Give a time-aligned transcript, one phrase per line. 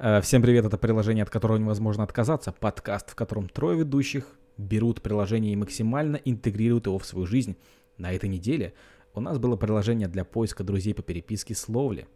[0.00, 2.52] Э, всем привет, это приложение, от которого невозможно отказаться.
[2.52, 7.56] Подкаст, в котором трое ведущих берут приложение и максимально интегрируют его в свою жизнь.
[7.96, 8.74] На этой неделе
[9.12, 12.06] у нас было приложение для поиска друзей по переписке с Ловли.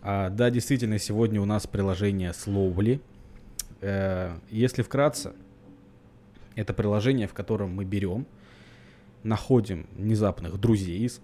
[0.00, 3.02] А, да, действительно, сегодня у нас приложение Slowly.
[3.82, 5.34] Э, если вкратце,
[6.54, 8.26] это приложение, в котором мы берем,
[9.22, 11.20] находим внезапных друзей из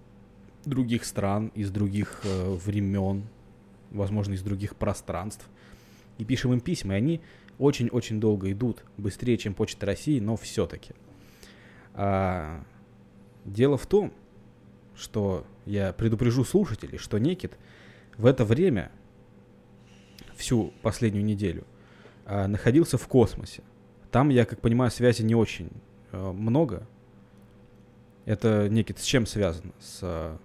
[0.65, 3.25] других стран, из других э, времен,
[3.91, 5.49] возможно, из других пространств,
[6.19, 7.21] и пишем им письма, и они
[7.59, 10.95] очень-очень долго идут, быстрее, чем Почта России, но все-таки.
[11.95, 12.63] А,
[13.45, 14.13] дело в том,
[14.95, 17.57] что я предупрежу слушателей, что Некит
[18.17, 18.91] в это время,
[20.37, 21.65] всю последнюю неделю,
[22.25, 23.63] а, находился в космосе.
[24.11, 25.71] Там, я как понимаю, связи не очень
[26.13, 26.87] э, много.
[28.25, 29.73] Это некий с чем связано?
[29.81, 30.37] С, э,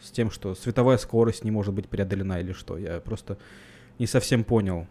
[0.00, 2.78] с тем, что световая скорость не может быть преодолена или что?
[2.78, 3.38] Я просто
[3.98, 4.86] не совсем понял,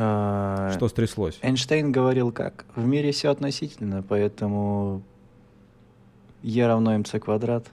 [0.00, 1.40] а, что стряслось.
[1.42, 2.64] Эйнштейн говорил как?
[2.76, 5.02] В мире все относительно, поэтому
[6.42, 7.66] Е равно МЦ квадрат.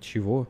[0.00, 0.48] Чего?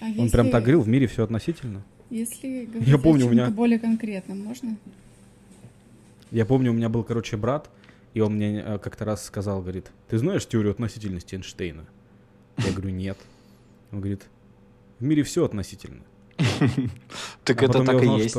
[0.00, 0.30] А Он если...
[0.30, 1.82] прям так говорил, в мире все относительно?
[2.10, 3.50] Если говорить я помню, о у меня...
[3.50, 4.76] более конкретном, можно?
[6.30, 7.70] Я помню, у меня был, короче, брат,
[8.14, 11.86] и он мне э, как-то раз сказал, говорит, ты знаешь теорию относительности Эйнштейна?
[12.58, 13.18] Я говорю, нет.
[13.92, 14.22] Он говорит,
[14.98, 16.02] в мире все относительно.
[17.44, 18.36] Так а это так и есть.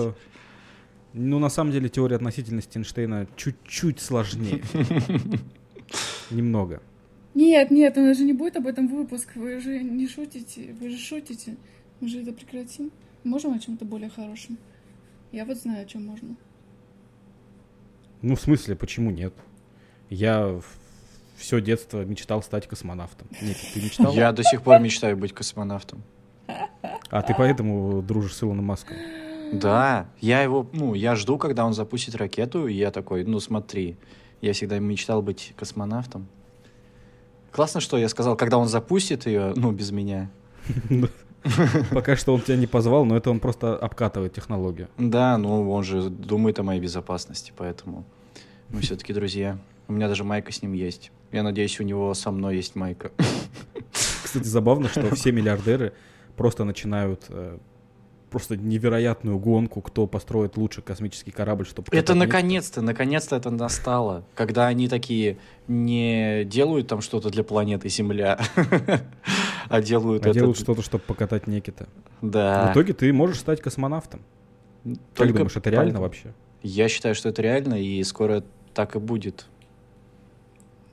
[1.14, 4.62] Ну, на самом деле, теория относительности Эйнштейна чуть-чуть сложнее.
[6.30, 6.82] Немного.
[7.34, 9.30] Нет, нет, у нас же не будет об этом выпуск.
[9.36, 10.76] Вы же не шутите.
[10.80, 11.56] Вы же шутите.
[12.00, 12.92] Мы же это прекратим.
[13.24, 14.58] Можем о чем-то более хорошем?
[15.32, 16.36] Я вот знаю, о чем можно.
[18.22, 19.34] Ну, в смысле, почему нет?
[20.10, 20.60] Я
[21.38, 23.28] все детство мечтал стать космонавтом.
[23.42, 24.14] Нет, ты мечтал?
[24.14, 26.04] Я до сих пор мечтаю быть космонавтом.
[27.10, 28.98] А ты поэтому дружишь с Илоном Маском?
[29.54, 33.98] Да, я его, ну, я жду, когда он запустит ракету, и я такой, ну, смотри,
[34.42, 36.28] я всегда мечтал быть космонавтом.
[37.52, 40.30] Классно, что я сказал, когда он запустит ее, ну, без меня.
[41.92, 44.90] Пока что он тебя не позвал, но это он просто обкатывает технологию.
[44.98, 48.06] Да, ну он же думает о моей безопасности, поэтому
[48.70, 49.58] мы все-таки друзья.
[49.88, 51.12] У меня даже майка с ним есть.
[51.32, 53.12] Я надеюсь, у него со мной есть майка.
[54.24, 55.94] Кстати, забавно, что все миллиардеры
[56.36, 57.58] просто начинают э,
[58.30, 61.88] просто невероятную гонку, кто построит лучший космический корабль, чтобы...
[61.92, 68.40] Это наконец-то, наконец-то это настало, когда они такие не делают там что-то для планеты Земля,
[69.70, 70.40] а делают а это...
[70.40, 71.88] делают что-то, чтобы покатать Некита.
[72.22, 72.68] Да.
[72.68, 74.22] В итоге ты можешь стать космонавтом.
[74.84, 76.34] Только как думаешь, это реально вообще?
[76.62, 78.44] Я считаю, что это реально, и скоро
[78.74, 79.46] так и будет.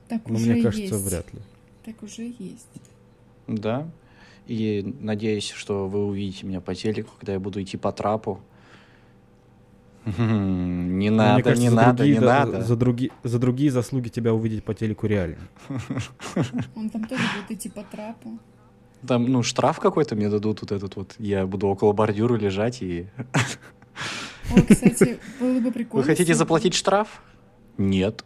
[0.07, 1.05] Так ну, уже мне кажется, есть.
[1.05, 1.39] вряд ли.
[1.83, 2.67] Так уже есть.
[3.47, 3.89] Да.
[4.45, 8.39] И надеюсь, что вы увидите меня по телеку, когда я буду идти по трапу.
[10.17, 12.61] Не надо, кажется, не надо, другие, не да, надо.
[12.61, 15.49] За, други, за другие заслуги тебя увидеть по телеку реально.
[16.75, 18.39] Он там тоже будет идти по трапу.
[19.05, 21.15] Там, ну, штраф какой-то мне дадут вот этот вот.
[21.19, 23.07] Я буду около бордюра лежать и...
[24.49, 26.03] О, кстати, было бы прикольно.
[26.03, 27.21] Вы хотите заплатить штраф?
[27.77, 28.23] Нет.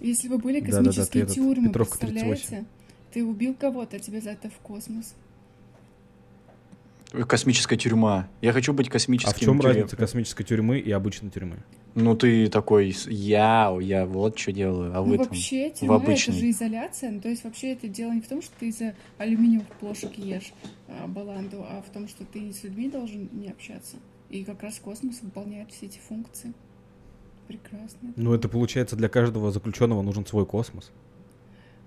[0.00, 2.46] Если бы были космические да, да, да, тюрьмы, представляете?
[2.46, 2.64] 38.
[3.12, 5.14] Ты убил кого-то, а тебе за это в космос.
[7.26, 8.28] Космическая тюрьма.
[8.40, 9.30] Я хочу быть космическим.
[9.30, 9.74] А в чем тюрем...
[9.74, 11.58] разница космической тюрьмы и обычной тюрьмы?
[12.00, 16.02] Ну ты такой, я, я вот что делаю, а ну, вы вообще, там, тюрьма в
[16.02, 16.32] обычной.
[16.32, 18.94] это же изоляция, ну, то есть вообще это дело не в том, что ты из-за
[19.18, 20.52] алюминиевых плошек ешь
[20.86, 23.96] а, баланду, а в том, что ты с людьми должен не общаться.
[24.30, 26.52] И как раз космос выполняет все эти функции.
[27.48, 28.12] Прекрасно.
[28.14, 30.92] Ну это получается для каждого заключенного нужен свой космос.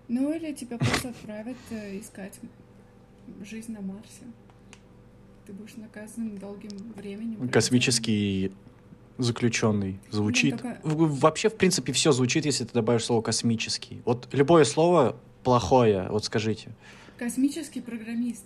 [0.09, 2.37] Ну или тебя просто отправят э, искать
[3.43, 4.25] жизнь на Марсе.
[5.45, 7.47] Ты будешь наказан долгим временем.
[7.47, 8.51] Космический
[9.17, 10.61] заключенный звучит.
[10.63, 10.79] Ну, только...
[10.83, 14.01] Вообще, в принципе, все звучит, если ты добавишь слово космический.
[14.05, 16.69] Вот любое слово плохое, вот скажите.
[17.17, 18.45] Космический программист.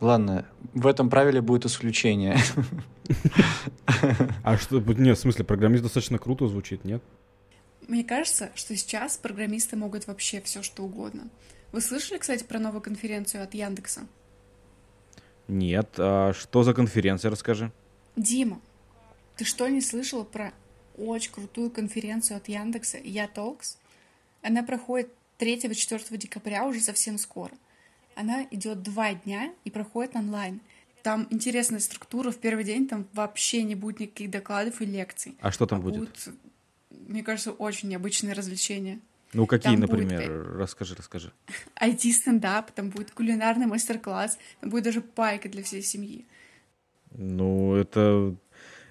[0.00, 2.36] Ладно, в этом правиле будет исключение.
[4.42, 7.02] А что, нет, в смысле, программист достаточно круто звучит, нет?
[7.86, 11.28] Мне кажется, что сейчас программисты могут вообще все что угодно.
[11.72, 14.06] Вы слышали, кстати, про новую конференцию от Яндекса?
[15.48, 15.94] Нет.
[15.98, 17.72] А что за конференция, расскажи.
[18.16, 18.60] Дима,
[19.36, 20.52] ты что, не слышала про
[20.96, 23.76] очень крутую конференцию от Яндекса Я Talks?
[24.42, 27.52] Она проходит 3-4 декабря уже совсем скоро.
[28.14, 30.60] Она идет два дня и проходит онлайн.
[31.02, 32.30] Там интересная структура.
[32.30, 35.36] В первый день там вообще не будет никаких докладов и лекций.
[35.40, 35.98] А что там а будет?
[35.98, 36.28] Будут,
[36.90, 39.00] мне кажется, очень необычные развлечения.
[39.34, 40.44] Ну, какие, там например?
[40.44, 40.56] Будет...
[40.56, 41.32] Расскажи, расскажи.
[41.80, 46.26] IT-стендап, там будет кулинарный мастер-класс, там будет даже пайка для всей семьи.
[47.10, 48.34] Ну, это...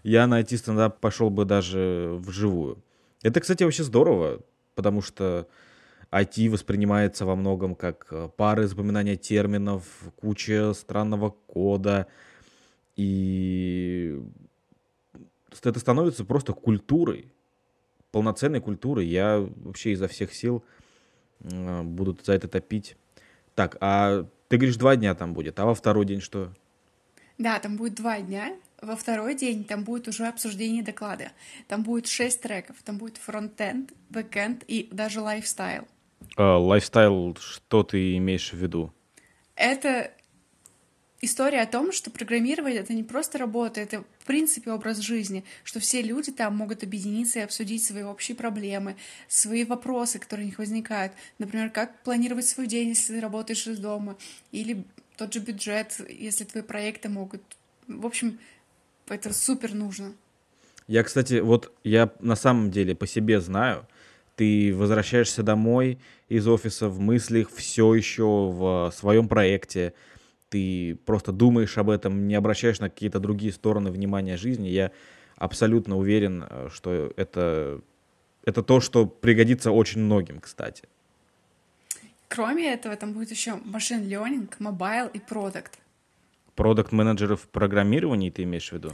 [0.03, 2.83] Я на IT-стендап пошел бы даже вживую.
[3.21, 4.41] Это, кстати, вообще здорово,
[4.75, 5.47] потому что
[6.11, 9.85] IT воспринимается во многом как э, пары запоминания терминов,
[10.17, 12.07] куча странного кода,
[12.95, 14.21] и
[15.63, 17.32] это становится просто культурой,
[18.13, 19.07] полноценной культурой.
[19.07, 20.63] Я вообще изо всех сил
[21.41, 22.95] э, буду за это топить.
[23.55, 26.53] Так, а ты говоришь, два дня там будет, а во второй день что?
[27.37, 28.55] Да, там будет два дня.
[28.81, 31.31] Во второй день там будет уже обсуждение доклада.
[31.67, 32.75] Там будет шесть треков.
[32.83, 35.87] Там будет фронтенд, бэкенд и даже lifestyle.
[36.37, 38.93] А, lifestyle, что ты имеешь в виду?
[39.55, 40.11] Это
[41.23, 45.79] история о том, что программирование— это не просто работа, это в принципе образ жизни, что
[45.79, 48.95] все люди там могут объединиться и обсудить свои общие проблемы,
[49.27, 51.13] свои вопросы, которые у них возникают.
[51.39, 54.17] Например, как планировать свой день, если ты работаешь из дома,
[54.51, 54.83] или
[55.17, 57.41] тот же бюджет, если твои проекты могут...
[57.87, 58.39] В общем,
[59.07, 60.13] это супер нужно.
[60.87, 63.87] Я, кстати, вот я на самом деле по себе знаю,
[64.35, 69.93] ты возвращаешься домой из офиса в мыслях все еще в своем проекте,
[70.53, 74.67] ты просто думаешь об этом, не обращаешь на какие-то другие стороны внимания жизни.
[74.67, 74.91] Я
[75.35, 77.81] абсолютно уверен, э, что это,
[78.45, 80.83] это то, что пригодится очень многим, кстати.
[82.27, 85.79] Кроме этого, там будет еще machine learning, mobile и продукт.
[86.53, 88.91] Продукт менеджеров в программировании ты имеешь в виду?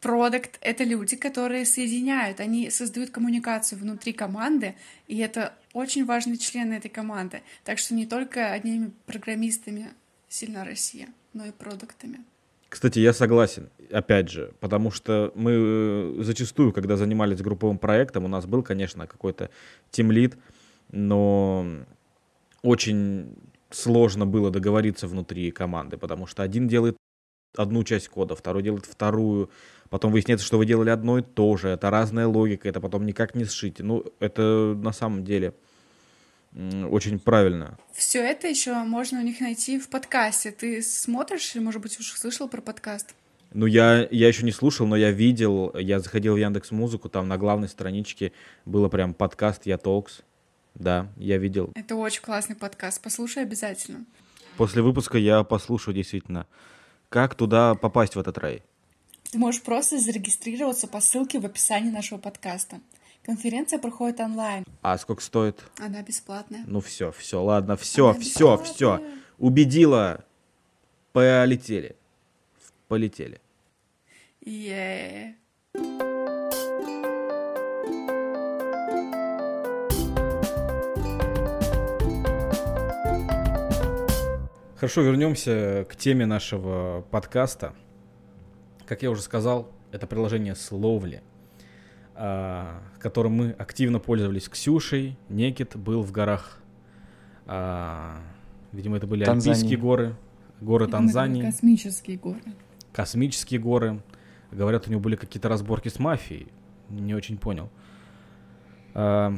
[0.00, 4.74] Продукт— это люди, которые соединяют, они создают коммуникацию внутри команды,
[5.06, 7.42] и это очень важные члены этой команды.
[7.62, 9.92] Так что не только одними программистами
[10.32, 12.24] сильна Россия, но и продуктами.
[12.68, 18.28] Кстати, я согласен, опять же, потому что мы э, зачастую, когда занимались групповым проектом, у
[18.28, 19.50] нас был, конечно, какой-то
[19.90, 20.38] тимлит,
[20.90, 21.66] но
[22.62, 23.36] очень
[23.68, 26.96] сложно было договориться внутри команды, потому что один делает
[27.54, 29.50] одну часть кода, второй делает вторую,
[29.90, 33.34] потом выясняется, что вы делали одно и то же, это разная логика, это потом никак
[33.34, 33.80] не сшить.
[33.80, 35.52] Ну, это на самом деле
[36.54, 37.78] очень правильно.
[37.92, 40.50] Все это еще можно у них найти в подкасте.
[40.50, 43.14] Ты смотришь или, может быть, уже слышал про подкаст?
[43.54, 47.28] Ну, я, я еще не слушал, но я видел, я заходил в Яндекс Музыку, там
[47.28, 48.32] на главной страничке
[48.64, 50.22] было прям подкаст Я Толкс.
[50.74, 51.70] Да, я видел.
[51.74, 54.06] Это очень классный подкаст, послушай обязательно.
[54.56, 56.46] После выпуска я послушаю действительно.
[57.10, 58.62] Как туда попасть в этот рай?
[59.30, 62.80] Ты можешь просто зарегистрироваться по ссылке в описании нашего подкаста.
[63.24, 64.64] Конференция проходит онлайн.
[64.82, 65.62] А сколько стоит?
[65.78, 66.64] Она бесплатная.
[66.66, 69.00] Ну все, все, ладно, все, все, все.
[69.38, 70.24] Убедила.
[71.12, 71.94] Полетели.
[72.88, 73.40] Полетели.
[74.44, 75.34] Yeah.
[84.82, 87.72] Хорошо, вернемся к теме нашего подкаста.
[88.84, 91.22] Как я уже сказал, это приложение Словли,
[92.98, 95.18] которым мы активно пользовались Ксюшей.
[95.28, 96.60] Некит был в горах.
[97.46, 98.20] А,
[98.70, 99.56] видимо, это были Танзании.
[99.56, 100.16] Альпийские горы,
[100.60, 101.42] горы Видимо, Танзании.
[101.42, 102.40] Космические горы.
[102.92, 104.02] Космические горы.
[104.52, 106.46] Говорят, у него были какие-то разборки с мафией.
[106.90, 107.70] Не очень понял.
[108.94, 109.34] А,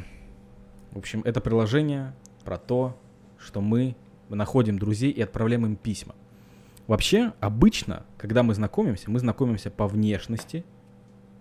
[0.90, 2.12] в общем, это приложение
[2.44, 3.00] про то,
[3.38, 3.96] что мы
[4.28, 6.14] находим друзей и отправляем им письма.
[6.86, 10.64] Вообще, обычно, когда мы знакомимся, мы знакомимся по внешности.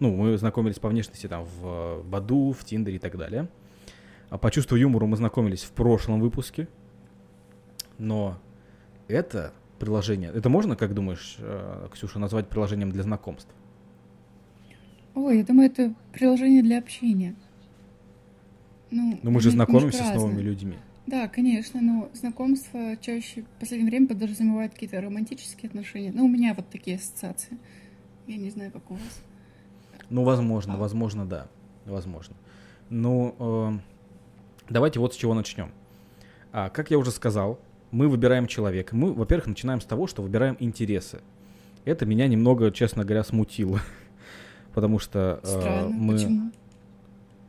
[0.04, 3.48] Ну, мы знакомились по внешности там в Баду, в Тиндере и так далее.
[4.30, 6.68] А по чувству юмора мы знакомились в прошлом выпуске.
[7.98, 8.38] Но
[9.08, 13.50] это приложение, это можно, как думаешь, э, Ксюша, назвать приложением для знакомств?
[15.16, 17.36] Ой, я думаю, это приложение для общения.
[18.92, 20.76] Ну, Но мы же знакомимся с новыми людьми.
[21.08, 26.12] Да, конечно, но знакомство чаще в последнее время подразумевает какие-то романтические отношения.
[26.14, 27.58] Ну, у меня вот такие ассоциации.
[28.28, 29.24] Я не знаю, как у вас.
[30.10, 31.48] Ну, возможно, возможно, да.
[31.86, 32.36] Возможно.
[32.90, 33.72] Ну, э,
[34.70, 35.72] давайте вот с чего начнем.
[36.52, 37.60] А, как я уже сказал,
[37.92, 38.96] мы выбираем человека.
[38.96, 41.22] Мы, во-первых, начинаем с того, что выбираем интересы.
[41.86, 43.82] Это меня немного, честно говоря, смутило.
[44.74, 46.14] Потому что э, Странно, мы...
[46.14, 46.52] Почему?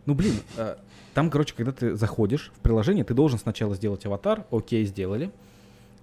[0.06, 0.76] Ну, блин, э,
[1.14, 5.30] там, короче, когда ты заходишь в приложение, ты должен сначала сделать аватар, окей, сделали,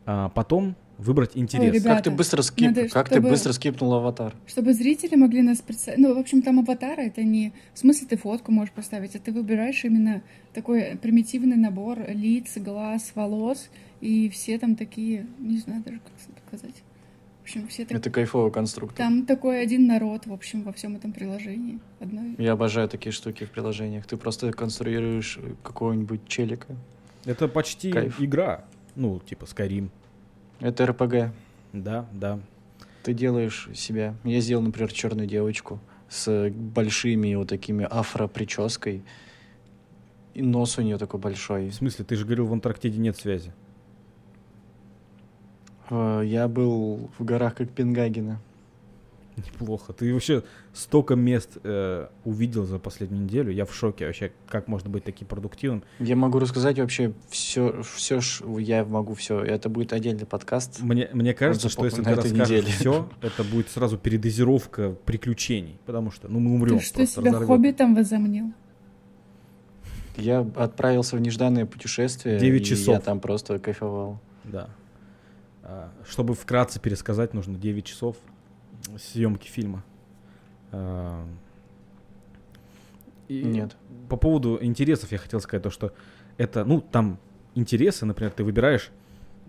[0.05, 1.72] а потом выбрать интерес.
[1.72, 4.34] Ой, ребята, как ты быстро скип, надо, как чтобы, ты быстро скипнул аватар?
[4.46, 6.00] Чтобы зрители могли нас представить.
[6.00, 9.31] Ну, в общем, там аватары это не в смысле ты фотку можешь поставить, а ты
[9.31, 10.22] выбираешь именно
[10.53, 16.13] такой примитивный набор лиц, глаз, волос, и все там такие, не знаю даже как
[16.48, 16.75] сказать.
[17.39, 17.98] В общем, все так...
[17.98, 18.98] Это кайфовый конструктор.
[18.98, 21.79] Там такой один народ, в общем, во всем этом приложении.
[22.00, 22.36] Одной...
[22.38, 24.05] Я обожаю такие штуки в приложениях.
[24.05, 26.67] Ты просто конструируешь какого-нибудь челика.
[27.25, 28.22] Это почти Кайф.
[28.22, 28.65] игра.
[28.96, 29.89] Ну, типа Skyrim.
[30.61, 31.33] Это РПГ.
[31.73, 32.39] Да, да.
[33.03, 34.13] Ты делаешь себя.
[34.23, 39.01] Я сделал, например, черную девочку с большими вот такими афро-прической.
[40.35, 41.69] И нос у нее такой большой.
[41.69, 43.51] В смысле, ты же говорил, в Антарктиде нет связи.
[45.89, 48.39] Э, Я был в горах Копенгагена.
[49.38, 49.93] Неплохо.
[49.93, 53.51] Ты вообще столько мест э, увидел за последнюю неделю.
[53.51, 55.83] Я в шоке вообще, как можно быть таким продуктивным.
[56.00, 58.19] Я могу рассказать вообще все, все,
[58.59, 59.41] я могу все.
[59.41, 60.81] Это будет отдельный подкаст.
[60.81, 62.67] Мне, мне кажется, Вот что если ты расскажешь неделе.
[62.67, 65.79] все, это будет сразу передозировка приключений.
[65.85, 66.79] Потому что, ну, мы умрем.
[66.79, 67.47] Ты что, себя разорвёт.
[67.47, 68.53] хоббитом возомнил?
[70.17, 72.38] Я отправился в нежданное путешествие.
[72.38, 72.95] Девять и часов.
[72.95, 74.19] Я там просто кайфовал.
[74.43, 74.69] Да.
[75.63, 78.17] А, Чтобы вкратце пересказать, нужно 9 часов
[78.97, 79.83] съемки фильма.
[80.71, 81.25] А,
[83.27, 83.75] и Нет.
[84.09, 85.93] По поводу интересов я хотел сказать то, что
[86.38, 87.17] это, ну, там
[87.55, 88.91] интересы, например, ты выбираешь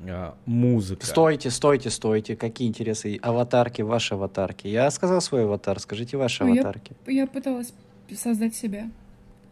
[0.07, 1.05] а, музыка.
[1.07, 2.37] Стойте, стойте, стойте.
[2.37, 3.19] Какие интересы?
[3.23, 4.67] Аватарки, ваши аватарки.
[4.69, 6.93] Я сказал свой аватар, скажите ваши Ну, я- аватарки.
[7.07, 7.73] Я пыталась
[8.17, 8.91] создать себя.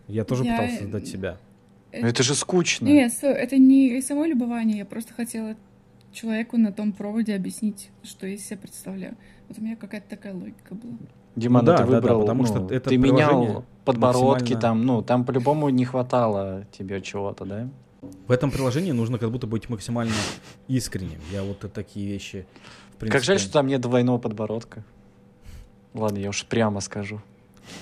[0.06, 1.38] Я тоже Я- пытался создать себя.
[1.92, 2.86] Ну, Это же скучно.
[2.86, 5.56] Нет, это не само любование, я просто хотела
[6.12, 9.16] человеку на том проводе объяснить, что я из себя представляю.
[9.50, 10.92] Вот у меня какая-то такая логика была.
[11.34, 14.60] Диман, Ну да, ты да, да, выбрал, потому ну, что это ты менял подбородки максимально-
[14.60, 17.68] там, ну, там по-любому не хватало тебе чего-то, да?
[18.28, 20.14] В этом приложении нужно как будто быть максимально
[20.68, 21.18] искренним.
[21.32, 22.46] Я вот такие вещи,
[22.92, 23.18] в принципе...
[23.18, 24.84] Как жаль, что там нет двойного подбородка.
[25.94, 27.20] Ладно, я уж прямо скажу.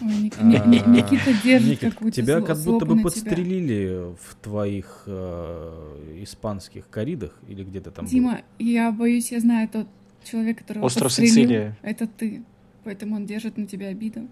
[0.01, 4.35] Ой, Ник- А, Ник- Ник- Никита держит Никит, какую-то тебя как будто бы подстрелили в
[4.43, 8.07] твоих э, испанских коридах или где-то там.
[8.07, 9.87] Дима, я боюсь, я знаю тот
[10.31, 11.33] человек, который Остров подстрелил.
[11.35, 11.79] Сицилия.
[11.83, 12.43] Это ты.
[12.85, 14.29] Поэтому он держит на тебя обиду.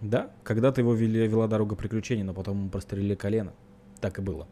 [0.00, 3.52] Да, когда-то его вели, вела дорога приключений, но потом ему прострелили колено.
[4.00, 4.46] Так и было.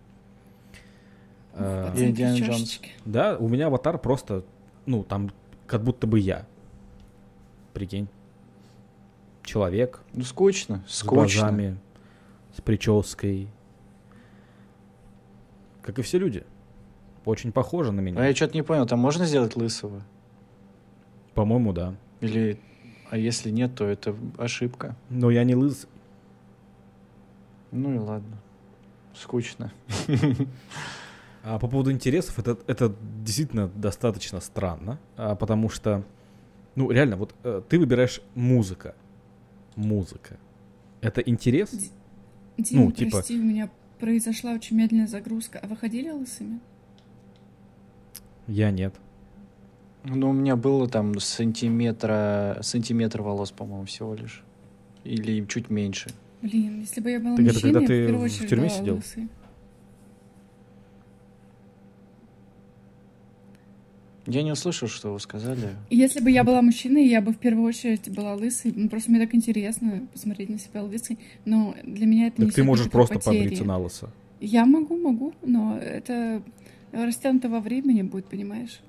[1.55, 2.81] А, Пацанки в Индиана Джонс.
[3.05, 4.45] да, у меня аватар просто,
[4.87, 5.31] ну, там,
[5.67, 6.47] как будто бы я.
[7.75, 8.09] Прикинь.
[9.43, 11.15] Человек Ну, скучно, с скучно.
[11.43, 11.79] глазами,
[12.57, 13.49] с прической.
[15.83, 16.45] Как и все люди.
[17.25, 18.21] Очень похожи на меня.
[18.21, 20.03] А я что-то не понял, там можно сделать лысого?
[21.35, 21.95] По-моему, да.
[22.21, 22.59] Или,
[23.11, 24.95] а если нет, то это ошибка.
[25.11, 25.87] Но я не лыс.
[27.73, 28.37] Ну и ладно.
[29.15, 29.73] Скучно.
[31.43, 36.03] А по поводу интересов, это, это действительно достаточно странно, а, потому что,
[36.75, 38.95] ну, реально, вот э, ты выбираешь музыка.
[39.77, 40.39] Музыка.
[41.03, 41.71] Это интерес?
[41.71, 41.91] Ди-
[42.57, 43.69] Дима, Ну, типа- прости, у меня
[44.01, 45.59] произошла очень медленная загрузка.
[45.63, 46.61] А вы ходили лысыми?
[48.47, 48.95] Я нет.
[50.05, 54.43] Ну, у меня было там сантиметра, сантиметр волос, по-моему, всего лишь.
[55.05, 56.11] Или чуть меньше.
[56.43, 58.49] Блин, если бы я была Так это мужчиной, когда я ты в первую в очередь
[58.51, 58.95] тюрьме была сидел?
[58.97, 59.29] лысой.
[64.27, 65.71] Я не услышал, что вы сказали.
[65.91, 68.73] Если бы я была мужчиной, я бы в первую очередь была лысой.
[68.75, 71.19] Ну, просто мне так интересно посмотреть на себя лысой.
[71.45, 73.43] Но для меня это Так несёт ты можешь просто потери.
[73.43, 74.11] побриться на лысо.
[74.41, 76.43] Я могу, могу, но это
[76.95, 78.81] растянуто во времени будет, понимаешь?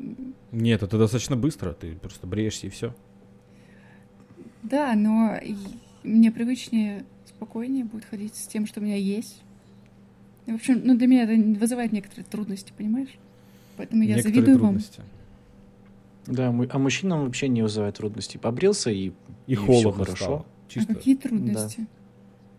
[0.51, 1.73] Нет, это достаточно быстро.
[1.73, 2.95] Ты просто бреешься и все.
[4.63, 5.37] Да, но
[6.03, 9.41] мне привычнее, спокойнее будет ходить с тем, что у меня есть.
[10.47, 13.09] В общем, ну, для меня это вызывает некоторые трудности, понимаешь?
[13.77, 15.01] Поэтому я Некоторые завидую трудности.
[16.27, 18.37] Да, му- а мужчинам вообще не вызывает трудностей.
[18.37, 19.07] Побрился и,
[19.47, 20.15] И, И холодно хорошо.
[20.15, 20.35] стало.
[20.37, 20.45] вам.
[20.67, 20.91] Чисто.
[20.91, 21.85] А какие трудности?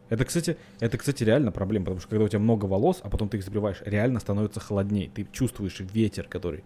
[0.09, 3.29] Это, кстати, это, кстати, реально проблема, потому что когда у тебя много волос, а потом
[3.29, 5.11] ты их забриваешь, реально становится холоднее.
[5.13, 6.63] Ты чувствуешь ветер, который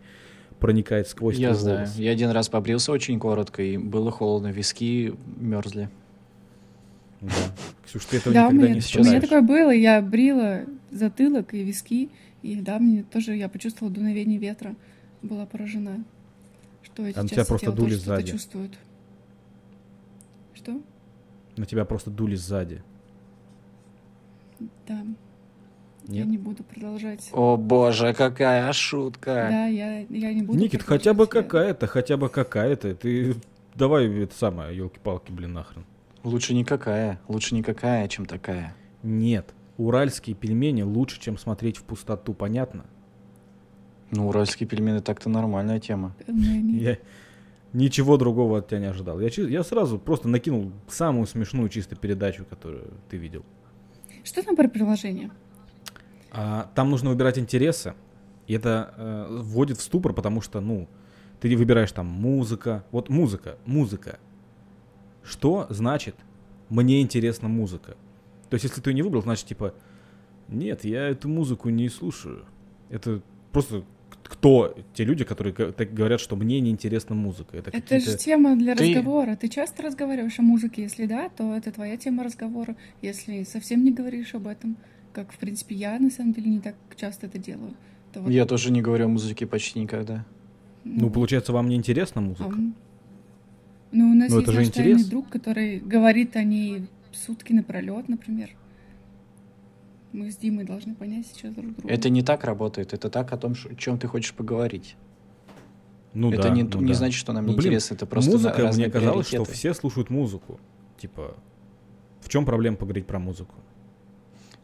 [0.59, 1.79] проникает сквозь Я твой знаю.
[1.79, 1.97] волос.
[1.97, 5.89] Я один раз побрился очень коротко, и было холодно, виски мерзли.
[7.23, 7.31] Да.
[7.87, 9.43] Ксюш, ты этого Да, у никогда меня, не у сейчас меня испытаешь.
[9.43, 9.71] такое было.
[9.71, 12.11] Я брила затылок и виски.
[12.43, 14.75] И да, мне тоже я почувствовала дуновение ветра.
[15.23, 16.05] Была поражена.
[16.83, 18.33] Что эти А на тебя просто дули сзади.
[18.33, 18.79] чувствуют.
[20.55, 20.81] Что?
[21.57, 22.83] На тебя просто дули сзади.
[24.87, 25.05] Да.
[26.09, 26.29] Я Нет?
[26.29, 27.31] не буду продолжать.
[27.33, 29.47] О боже, какая шутка!
[29.51, 31.25] Да, я, я не буду Никит, хотя бы.
[31.25, 32.95] Я- какая-то, хотя бы какая-то.
[32.95, 33.37] Ты
[33.75, 35.85] давай это самое, елки-палки, блин, нахрен.
[36.25, 38.75] Лучше никакая, лучше никакая, чем такая.
[39.03, 42.85] Нет, уральские пельмени лучше, чем смотреть в пустоту, понятно?
[44.11, 46.15] Ну, уральские пельмени так-то нормальная тема.
[46.27, 46.73] Пельмени.
[46.81, 46.99] Я
[47.73, 49.21] ничего другого от тебя не ожидал.
[49.21, 53.45] Я, я сразу просто накинул самую смешную чисто передачу, которую ты видел.
[54.25, 55.31] Что там про приложение?
[56.31, 57.95] А, там нужно выбирать интересы.
[58.47, 60.89] И это э, вводит в ступор, потому что, ну,
[61.41, 62.85] Ты выбираешь там музыка.
[62.91, 64.19] Вот музыка, музыка.
[65.23, 66.17] Что значит
[66.69, 67.97] мне интересна музыка?
[68.49, 69.75] То есть, если ты не выбрал, значит, типа,
[70.49, 72.45] нет, я эту музыку не слушаю.
[72.89, 73.23] Это
[73.53, 73.85] просто
[74.25, 77.57] кто те люди, которые говорят, что мне неинтересна музыка?
[77.57, 78.89] Это, это же тема для ты...
[78.95, 79.37] разговора.
[79.37, 80.83] Ты часто разговариваешь о музыке?
[80.83, 82.77] Если да, то это твоя тема разговора.
[83.03, 84.77] Если совсем не говоришь об этом,
[85.13, 87.75] как, в принципе, я, на самом деле, не так часто это делаю.
[88.13, 88.31] То вот...
[88.31, 90.25] Я тоже не говорю о музыке почти никогда.
[90.85, 92.55] Ну, ну получается, вам не интересна музыка?
[92.57, 92.91] А...
[93.93, 98.51] Ну, у нас ну, есть наш тайный друг, который говорит о ней сутки напролет, например.
[100.13, 101.93] Мы с Димой должны понять сейчас друг друга.
[101.93, 102.93] Это не так работает.
[102.93, 104.97] Это так о том, о чем ты хочешь поговорить.
[106.15, 106.95] Ну это да, не, ну не да.
[106.95, 107.95] значит, что нам ну, не интересно.
[107.95, 108.71] Это просто музыка.
[108.75, 110.59] Мне казалось, что все слушают музыку.
[110.99, 111.37] Типа,
[112.21, 113.55] в чем проблема поговорить про музыку?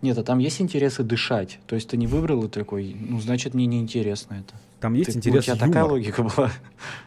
[0.03, 1.59] Нет, а там есть интересы дышать.
[1.67, 4.55] То есть ты не выбрал и такой, ну значит мне не интересно это.
[4.81, 5.45] Там есть ты, интерес.
[5.45, 5.69] У тебя юмор.
[5.69, 6.51] такая логика была.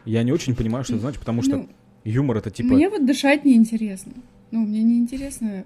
[0.04, 1.68] Я не очень понимаю, что это значит, потому что ну,
[2.04, 2.74] юмор это типа.
[2.74, 4.12] Мне вот дышать неинтересно.
[4.50, 5.64] Ну, мне неинтересно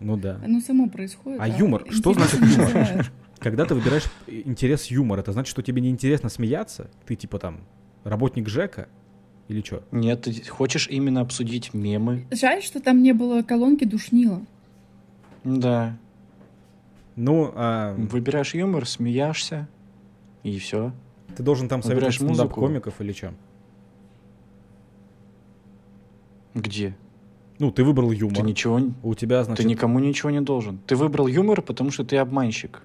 [0.00, 0.40] ну да.
[0.42, 1.40] Оно само происходит.
[1.40, 3.12] А, а юмор, что значит юмор?
[3.38, 6.90] Когда ты выбираешь интерес юмора, это значит, что тебе неинтересно смеяться?
[7.06, 7.60] Ты типа там
[8.04, 8.88] работник ЖЭКа
[9.48, 9.82] или что?
[9.92, 12.26] Нет, ты хочешь именно обсудить мемы.
[12.30, 14.42] Жаль, что там не было колонки душнила.
[15.44, 15.96] Да.
[17.16, 17.94] Ну, а...
[17.94, 19.68] Выбираешь юмор, смеяшься,
[20.42, 20.92] и все.
[21.36, 23.34] Ты должен там советовать стендап-комиков или что?
[26.54, 26.96] Где?
[27.60, 28.36] Ну, ты выбрал юмор.
[28.36, 28.80] Ты ничего...
[29.02, 29.62] У тебя, значит...
[29.62, 30.80] Ты никому ничего не должен.
[30.86, 32.82] Ты выбрал юмор, потому что ты обманщик.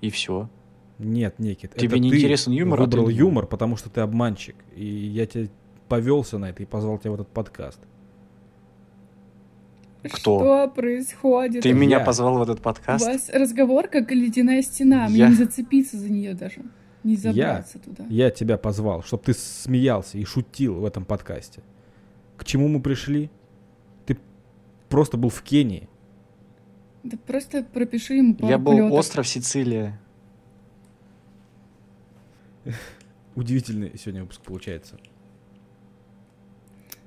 [0.00, 0.50] И все.
[0.98, 1.74] Нет, Никит.
[1.76, 3.12] Тебе не интересен юмор, выбрал а ты...
[3.12, 4.56] юмор, потому что ты обманщик.
[4.74, 5.48] И я тебе
[5.88, 7.78] повелся на это и позвал тебя в этот подкаст.
[10.02, 10.16] Кто?
[10.16, 11.62] Что происходит?
[11.62, 11.74] Ты я.
[11.74, 13.04] меня позвал в этот подкаст?
[13.04, 15.06] У вас разговор как ледяная стена.
[15.06, 15.26] Я...
[15.26, 16.62] Мне не зацепиться за нее даже.
[17.04, 18.06] Не забраться я, туда.
[18.10, 21.62] Я тебя позвал, чтобы ты смеялся и шутил в этом подкасте.
[22.36, 23.30] К чему мы пришли?
[24.90, 25.88] Просто был в Кении.
[27.02, 28.92] Да просто пропиши ему пару Я был полетов.
[28.92, 29.98] остров Сицилия.
[33.34, 34.98] Удивительный сегодня выпуск получается.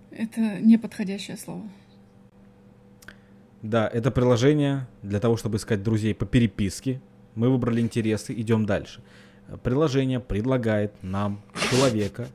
[0.10, 1.70] Это неподходящее слово.
[3.62, 7.02] Да, это приложение для того, чтобы искать друзей по переписке.
[7.36, 9.02] Мы выбрали интересы, идем дальше.
[9.64, 12.28] Приложение предлагает нам человека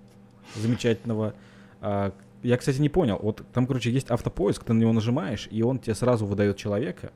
[0.56, 1.34] замечательного,
[1.80, 3.18] а, я, кстати, не понял.
[3.20, 7.12] Вот там, короче, есть автопоиск, ты на него нажимаешь, и он тебе сразу выдает человека.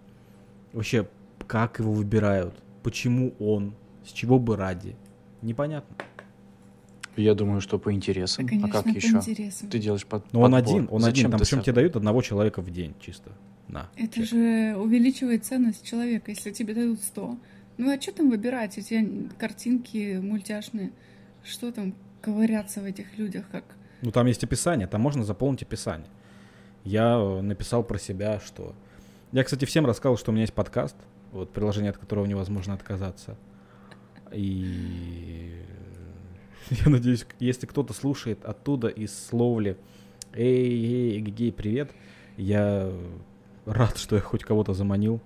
[0.72, 1.08] Вообще,
[1.46, 2.54] как его выбирают?
[2.82, 3.74] Почему он?
[4.04, 4.96] С чего бы ради?
[5.42, 5.96] Непонятно.
[7.16, 8.46] Я думаю, что по интересам.
[8.46, 9.16] Конечно, а как еще?
[9.16, 9.68] Интересам.
[9.68, 10.32] Ты делаешь под.
[10.32, 11.30] Но он один, он Зачем один.
[11.32, 13.32] Там причем тебе дают одного человека в день чисто.
[13.68, 13.90] На.
[13.96, 14.28] Это чек.
[14.28, 17.38] же увеличивает ценность человека, если тебе дают 100.
[17.78, 18.78] Ну а что там выбирать?
[18.78, 20.90] Эти картинки мультяшные.
[21.44, 23.64] Что там ковыряться в этих людях, как
[24.02, 26.08] ну, там есть описание, там можно заполнить описание.
[26.84, 28.74] Я э, написал про себя, что...
[29.30, 30.96] Я, кстати, всем рассказал, что у меня есть подкаст,
[31.30, 33.36] вот приложение, от которого невозможно отказаться.
[34.32, 35.62] И
[36.70, 39.78] я надеюсь, если кто-то слушает оттуда из Словли,
[40.34, 41.92] эй, эй, гей, привет,
[42.36, 42.92] я
[43.64, 45.20] рад, что я хоть кого-то заманил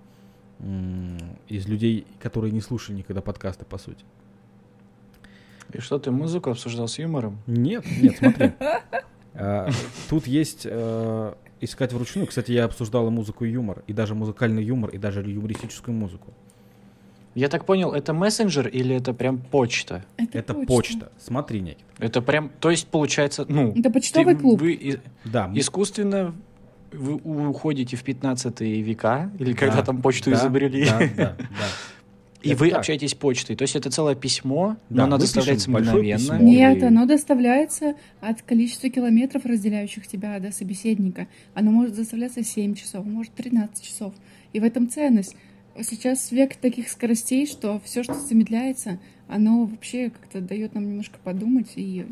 [1.48, 4.04] из людей, которые не слушали никогда подкасты, по сути.
[5.72, 7.38] И что, ты музыку обсуждал с юмором?
[7.46, 8.52] Нет, нет, смотри.
[9.38, 9.68] А,
[10.09, 12.26] тут есть э, искать вручную.
[12.26, 16.33] Кстати, я обсуждал музыку и юмор, и даже музыкальный юмор, и даже юмористическую музыку.
[17.35, 20.07] Я так понял, это мессенджер или это прям почта?
[20.16, 20.66] Это, это почта.
[20.66, 21.12] почта.
[21.18, 21.85] Смотри, Никит.
[21.98, 23.74] Это прям, то есть получается, ну...
[23.76, 24.59] Это почтовый ты, клуб.
[24.59, 25.52] Вы да.
[25.55, 26.35] искусственно
[26.92, 30.87] вы уходите в 15 века, или да, когда там почту да, изобрели.
[30.87, 31.37] Да, да, да.
[32.46, 32.78] И это вы так.
[32.80, 33.56] общаетесь почтой.
[33.56, 36.38] То есть это целое письмо, да, но оно доставляется мгновенно.
[36.38, 41.28] Нет, оно доставляется от количества километров, разделяющих тебя до собеседника.
[41.54, 44.14] Оно может доставляться 7 часов, может 13 часов.
[44.52, 45.37] И в этом ценность.
[45.82, 51.72] Сейчас век таких скоростей, что все, что замедляется, оно вообще как-то дает нам немножко подумать
[51.76, 52.06] и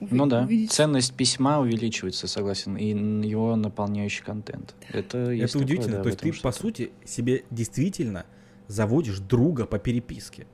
[0.00, 0.72] ну да, увидеть...
[0.72, 2.88] ценность письма увеличивается, согласен, и
[3.28, 4.74] его наполняющий контент.
[4.90, 5.98] Это, Это удивительно.
[5.98, 8.24] да, То есть ты, по сути, себе действительно
[8.70, 10.46] заводишь друга по переписке.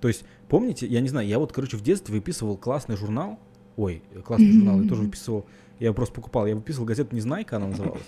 [0.00, 3.38] То есть, помните, я не знаю, я вот, короче, в детстве выписывал классный журнал.
[3.76, 5.46] Ой, классный журнал, я тоже выписывал.
[5.78, 6.46] Я просто покупал.
[6.46, 8.06] Я выписывал газету «Незнайка», она называлась.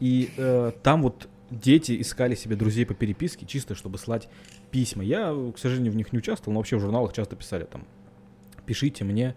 [0.00, 4.28] И э, там вот дети искали себе друзей по переписке, чисто чтобы слать
[4.70, 5.04] письма.
[5.04, 7.86] Я, к сожалению, в них не участвовал, но вообще в журналах часто писали там
[8.66, 9.36] «Пишите мне,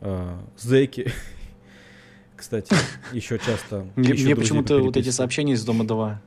[0.00, 1.10] э, зэки».
[2.36, 2.74] Кстати,
[3.12, 3.86] еще часто...
[3.96, 6.22] Мне почему-то вот эти сообщения из Дома 2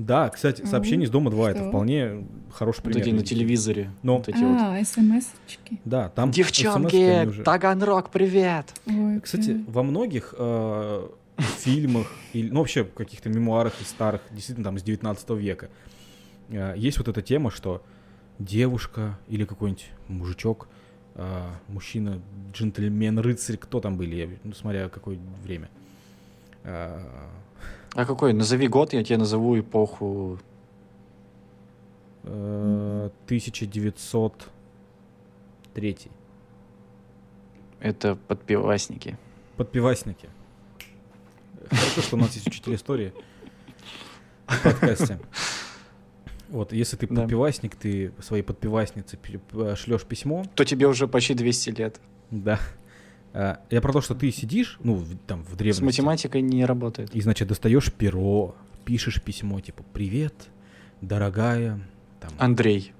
[0.00, 3.02] Да, кстати, сообщение из дома 2 это вполне хороший Вот пример.
[3.06, 3.90] эти на телевизоре.
[4.02, 4.56] Но- Вот эти вот.
[4.58, 5.78] А, смс-очки.
[5.84, 8.72] Да, там они уже- Девчонки, Таганрог, привет!
[8.86, 9.64] Ой, Кстати, прям.
[9.66, 11.06] во многих э,
[11.58, 15.68] фильмах, или, ну вообще в каких-то мемуарах из старых, действительно там из 19 века,
[16.48, 17.82] э, есть вот эта тема, что
[18.38, 20.68] девушка или какой-нибудь мужичок,
[21.16, 22.22] э, мужчина,
[22.54, 25.68] джентльмен, рыцарь, кто там были, я, ну, смотря какое время.
[26.64, 27.00] Э,
[27.94, 28.32] А какой?
[28.32, 30.38] Назови год, я тебе назову эпоху.
[32.24, 35.96] э, 1903.
[37.80, 39.16] Это подпивасники.
[39.56, 40.28] Подпивасники.
[41.70, 43.12] Хорошо, что у нас есть учитель истории
[44.46, 45.18] в подкасте.
[46.48, 49.18] Вот, если ты подпивасник, ты своей подпиваснице
[49.76, 52.00] шлешь письмо, То тебе уже почти 200 лет.
[52.30, 52.58] да.
[53.32, 56.64] А, Я про то, что ты сидишь, ну, в- там, в С древности, математикой не
[56.64, 57.14] работает.
[57.14, 60.34] и, значит, достаешь перо, пишешь письмо, типа, «Привет,
[61.00, 61.80] дорогая,
[62.20, 62.92] там, Андрей.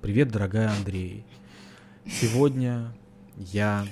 [0.00, 1.24] Привет, дорогая Андрей.
[2.06, 2.92] Сегодня
[3.36, 3.84] я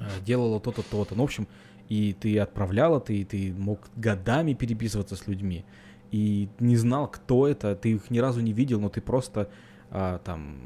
[0.00, 1.14] э, делала то-то, то-то.
[1.14, 1.48] Ну, в общем,
[1.88, 5.64] и ты отправляла, ты, ты мог годами переписываться с людьми.
[6.10, 9.48] И не знал, кто это, ты их ни разу не видел, но ты просто
[9.90, 10.58] а, там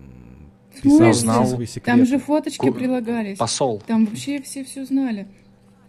[0.83, 1.81] писал секреты.
[1.81, 3.39] Там же фоточки Ку- прилагались.
[3.39, 3.83] Посол.
[3.87, 5.27] Там вообще все все знали.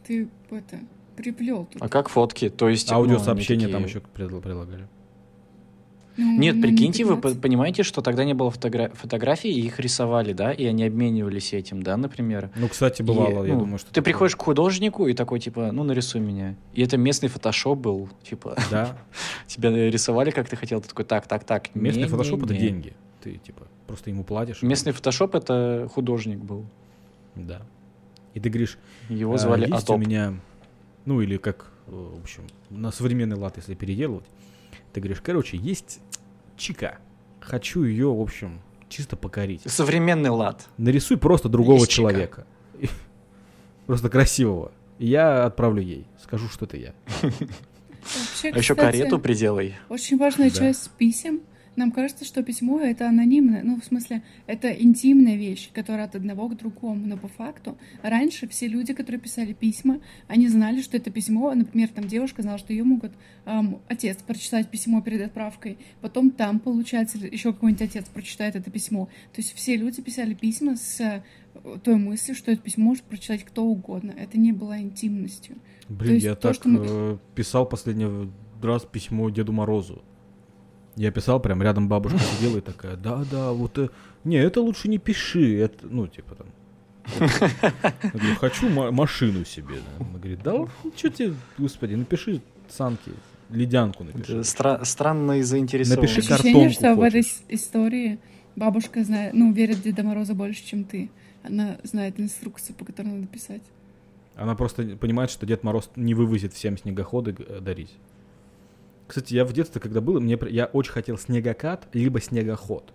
[0.06, 0.80] Ты это
[1.16, 1.82] приплел тут.
[1.82, 2.50] А как фотки?
[2.50, 2.90] То есть...
[2.90, 4.88] ну, Аудиосообщения они там еще прил- прилагали.
[6.18, 7.38] Ну, Нет, ну, прикиньте, вы 15.
[7.38, 11.52] по- понимаете, что тогда не было фотогра- фотографий, и их рисовали, да, и они обменивались
[11.52, 12.52] этим, да, например.
[12.56, 13.88] Ну, кстати, И, бывало, я ну, думаю, что...
[13.90, 14.04] Ты такое.
[14.06, 16.56] приходишь к художнику и такой, типа, ну, нарисуй меня.
[16.74, 18.98] И это местный фотошоп был, типа, Да,
[19.48, 21.76] тебя рисовали, как ты хотел, ты такой, так, так, так.
[21.76, 22.60] местный не, фотошоп не,— это не».
[22.62, 22.94] деньги.
[23.22, 24.62] Ты, типа, просто ему платишь.
[24.62, 26.66] Местный фотошоп— это художник был.
[27.36, 27.62] Да.
[28.34, 28.78] И ты говоришь,
[29.10, 30.00] Его А, звали есть у Атоп.
[30.00, 30.34] меня,
[31.06, 34.26] ну или как, э, в общем, на современный лад, если переделывать,
[34.94, 36.00] ты говоришь, короче, есть
[36.58, 36.98] чика,
[37.40, 39.62] хочу ее, в общем, чисто покорить.
[39.66, 40.68] Современный лад.
[40.78, 42.02] Нарисуй просто другого Есть чика.
[42.02, 42.48] человека.
[43.86, 44.72] Просто красивого.
[44.98, 46.06] И я отправлю ей.
[46.24, 46.94] Скажу, что это я.
[47.22, 49.76] Вообще, А еще кстати, карету приделай.
[49.90, 50.56] Очень важная Да.
[50.58, 51.42] часть писем.
[51.76, 56.48] Нам кажется, что письмо это анонимное, ну, в смысле, это интимная вещь, которая от одного
[56.50, 57.06] к другому.
[57.06, 61.90] Но по факту раньше все люди, которые писали письма, они знали, что это письмо, например,
[61.90, 63.12] там девушка знала, что ее могут
[63.46, 69.08] ам, отец прочитать письмо перед отправкой, потом там, получается, еще какой-нибудь отец прочитает это письмо.
[69.34, 71.22] То есть все люди писали письма с э,
[71.84, 74.14] той мыслью, что это письмо может прочитать кто угодно.
[74.18, 75.58] Это не было интимностью.
[75.90, 78.08] Блин, есть я то, так что мы- э, писал последний
[78.62, 80.04] раз письмо Деду Морозу.
[80.96, 83.78] Я писал, прям рядом бабушка сидела и такая, да-да, вот...
[83.78, 83.90] э,
[84.24, 86.48] Не, это лучше не пиши, это, ну, типа там...
[87.20, 89.76] Я говорю, хочу ма- машину себе.
[89.76, 90.06] да.
[90.06, 93.12] Она говорит, да, что тебе, господи, напиши санки,
[93.50, 94.24] ледянку напиши.
[94.34, 96.02] Это стра- странно и заинтересован.
[96.02, 98.20] Напиши Ощущение, картонку что в этой истории
[98.56, 101.12] бабушка знает, ну, верит в Деда Мороза больше, чем ты.
[101.44, 103.62] Она знает инструкции, по которым надо писать.
[104.36, 107.92] Она просто понимает, что Дед Мороз не вывозит всем снегоходы э, дарить.
[109.08, 112.92] Кстати, я в детстве, когда был, мне, я очень хотел снегокат, либо снегоход.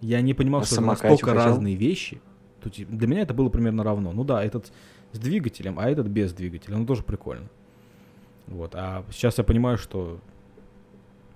[0.00, 1.44] Я не понимал, А что это настолько хотел?
[1.44, 2.20] разные вещи.
[2.62, 4.12] Тут для меня это было примерно равно.
[4.12, 4.72] Ну да, этот
[5.12, 6.76] с двигателем, а этот без двигателя.
[6.76, 7.48] Ну тоже прикольно.
[8.46, 8.74] Вот.
[8.74, 10.20] А сейчас я понимаю, что...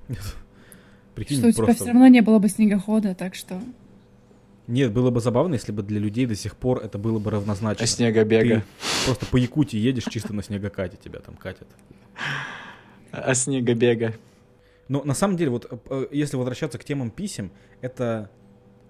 [1.14, 1.84] Прикинь, что у тебя просто...
[1.84, 3.60] все равно не было бы снегохода, так что...
[4.66, 7.84] Нет, было бы забавно, если бы для людей до сих пор это было бы равнозначно.
[7.84, 8.60] А снегобега.
[8.60, 11.68] Ты просто по Якутии едешь чисто на снегокате, тебя там катят.
[13.12, 14.14] А снегобега.
[14.88, 18.30] Но на самом деле, вот э, если возвращаться к темам писем, это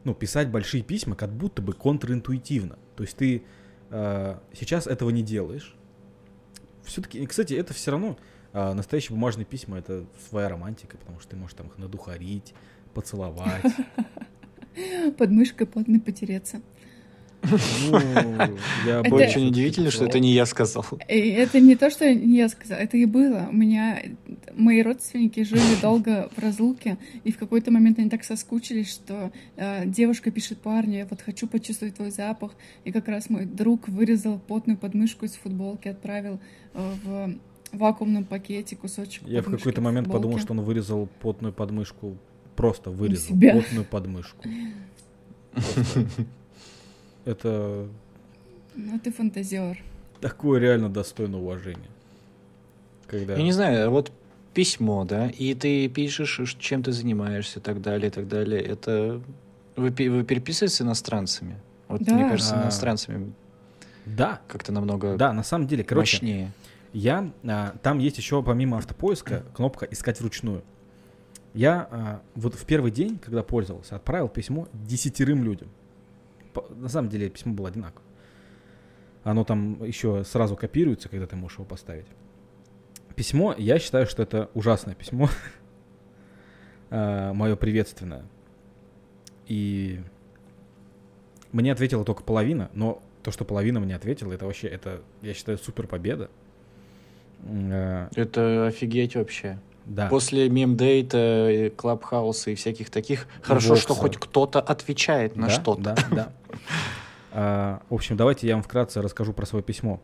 [0.04, 2.78] ну, писать большие письма как будто бы контринтуитивно.
[2.96, 3.42] То есть ты
[3.90, 5.76] э, сейчас этого не делаешь.
[6.84, 8.18] Все-таки, кстати, это все равно
[8.52, 12.54] э, настоящие бумажные письма это своя романтика, потому что ты можешь там их надухарить,
[12.94, 13.64] поцеловать.
[15.18, 16.62] Под мышкой плотно потереться.
[17.42, 17.98] Ну,
[18.86, 20.84] я больше Очень удивительно, что это не я сказал.
[21.08, 23.48] Это не то, что я сказала, это и было.
[23.50, 24.02] У меня
[24.54, 29.86] мои родственники жили долго в разлуке, и в какой-то момент они так соскучились, что э,
[29.86, 32.52] девушка пишет парню, вот хочу почувствовать твой запах.
[32.84, 36.38] И как раз мой друг вырезал потную подмышку из футболки, отправил
[36.74, 37.34] э, в
[37.72, 42.16] вакуумном пакете кусочек Я в какой-то момент подумал, что он вырезал потную подмышку,
[42.54, 44.48] просто вырезал потную подмышку.
[47.24, 47.88] Это
[48.74, 49.78] Ну ты фантазер.
[50.20, 51.90] такое реально достойно уважения.
[53.06, 53.34] Когда...
[53.36, 54.10] Я не знаю, вот
[54.54, 58.60] письмо, да, и ты пишешь, чем ты занимаешься, и так далее, и так далее.
[58.62, 59.20] Это
[59.76, 61.56] вы, вы переписываетесь с иностранцами?
[61.88, 62.14] Вот Да.
[62.14, 62.62] мне кажется, А.
[62.64, 63.32] иностранцами
[64.06, 66.52] Да, как-то намного да, на самом деле, короче, мощнее.
[66.92, 70.62] я а, там есть еще помимо автопоиска кнопка искать вручную.
[71.54, 75.68] Я а, вот в первый день, когда пользовался, отправил письмо десятерым людям.
[76.70, 78.02] На самом деле письмо было одинаково.
[79.24, 82.06] Оно там еще сразу копируется, когда ты можешь его поставить.
[83.14, 85.28] Письмо, я считаю, что это ужасное письмо.
[86.90, 88.24] а, мое приветственное.
[89.46, 90.00] И
[91.52, 95.58] мне ответила только половина, но то, что половина мне ответила, это вообще, это, я считаю,
[95.58, 96.30] супер победа.
[97.44, 99.58] А, это офигеть вообще.
[99.86, 100.08] Да.
[100.08, 103.82] После мемдейта, клабхауса и всяких таких, хорошо, Вокса.
[103.82, 105.82] что хоть кто-то отвечает на да, что-то.
[105.82, 106.32] Да, да.
[107.34, 110.02] А, в общем, давайте я вам вкратце расскажу про свое письмо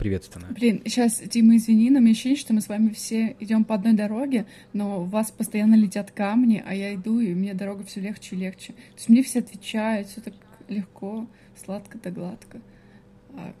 [0.00, 0.50] приветственное.
[0.52, 3.92] Блин, сейчас, Дима, извини, но мне ощущение, что мы с вами все идем по одной
[3.92, 8.34] дороге, но у вас постоянно летят камни, а я иду, и мне дорога все легче
[8.34, 8.72] и легче.
[8.72, 10.32] То есть мне все отвечают, все так
[10.68, 11.26] легко,
[11.62, 12.60] сладко да гладко.
[13.34, 13.52] А...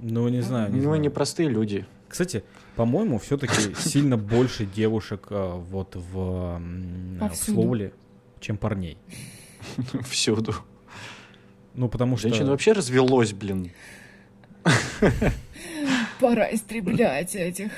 [0.00, 0.72] Ну, не знаю.
[0.72, 1.00] Не ну, знаю.
[1.00, 1.86] не простые люди.
[2.14, 2.44] Кстати,
[2.76, 7.92] по-моему, все-таки сильно больше девушек а, вот в, в Словле,
[8.38, 8.98] чем парней.
[10.08, 10.54] Всюду.
[11.74, 12.28] Ну, потому что...
[12.28, 13.72] Женщина вообще развелось, блин.
[16.20, 17.72] Пора истреблять этих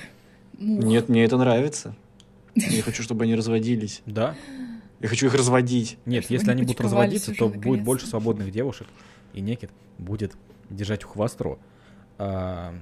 [0.59, 0.85] мух.
[0.85, 1.97] Нет, мне это нравится.
[2.55, 4.03] Я хочу, чтобы они разводились.
[4.05, 4.35] Да?
[5.01, 5.97] Я хочу их разводить.
[6.05, 8.87] Нет, чтобы если они будут разводиться, то будет больше свободных девушек,
[9.33, 10.37] и некит будет
[10.69, 11.59] держать ухо востро.
[12.19, 12.75] А,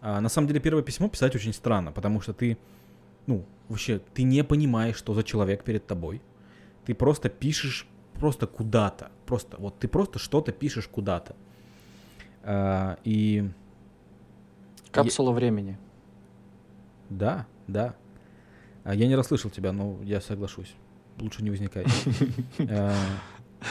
[0.00, 2.58] а, на самом деле, первое письмо писать очень странно, потому что ты,
[3.26, 6.22] ну, вообще, ты не понимаешь, что за человек перед тобой.
[6.84, 9.10] Ты просто пишешь просто куда-то.
[9.26, 11.34] Просто, вот ты просто что-то пишешь куда-то.
[12.42, 13.50] А, и...
[14.90, 15.34] Капсула я...
[15.34, 15.78] времени.
[17.10, 17.94] Да, да.
[18.84, 20.74] А, я не расслышал тебя, но я соглашусь.
[21.18, 21.86] Лучше не возникай.
[22.68, 22.94] А,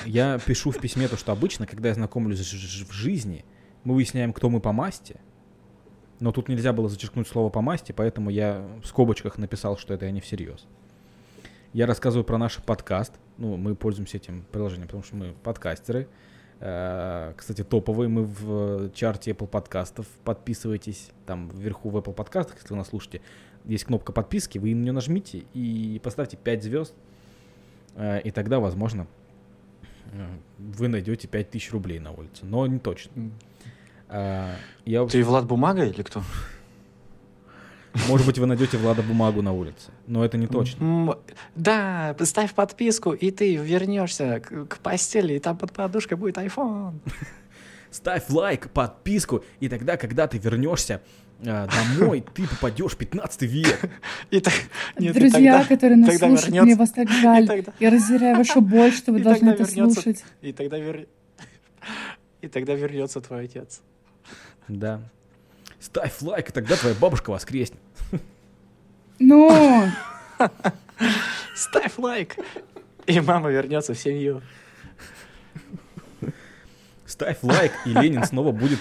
[0.05, 3.45] я пишу в письме то, что обычно, когда я знакомлюсь в жизни,
[3.83, 5.19] мы выясняем, кто мы по масти.
[6.19, 10.05] Но тут нельзя было зачеркнуть слово по масти, поэтому я в скобочках написал, что это
[10.05, 10.65] я не всерьез.
[11.73, 13.13] Я рассказываю про наш подкаст.
[13.37, 16.07] Ну, мы пользуемся этим приложением, потому что мы подкастеры.
[16.61, 20.07] Э, кстати, топовые мы в чарте Apple подкастов.
[20.23, 21.11] Подписывайтесь.
[21.25, 23.21] Там вверху в Apple подкастах, если вы нас слушаете,
[23.65, 24.57] есть кнопка подписки.
[24.57, 26.93] Вы на нее нажмите и поставьте 5 звезд.
[27.95, 29.07] Э, и тогда, возможно,
[30.13, 32.45] э, вы найдете 5000 рублей на улице.
[32.45, 33.31] Но не точно.
[34.09, 35.05] Я...
[35.09, 36.21] Ты Влад Бумага или кто?
[38.07, 41.17] Может быть, вы найдете Влада бумагу на улице, но это не точно.
[41.55, 46.95] Да, ставь подписку, и ты вернешься к постели, и там под подушкой будет iPhone.
[47.91, 51.01] Ставь лайк, подписку, и тогда, когда ты вернешься
[51.45, 53.89] а, домой, ты попадешь в 15 век.
[54.31, 54.53] И так,
[54.99, 57.47] нет, Друзья, тогда, которые нас слушают, вернется, мне вас так жаль.
[57.47, 60.25] Тогда, Я разделяю вашу боль, что вы должны это вернется, слушать.
[60.41, 61.07] И тогда, вер...
[62.41, 63.81] и тогда вернется твой отец.
[64.67, 65.01] Да.
[65.79, 67.79] Ставь лайк, и тогда твоя бабушка воскреснет.
[69.19, 69.87] Ну!
[71.55, 72.35] Ставь лайк,
[73.05, 74.41] и мама вернется в семью.
[77.05, 78.79] Ставь лайк, и Ленин снова будет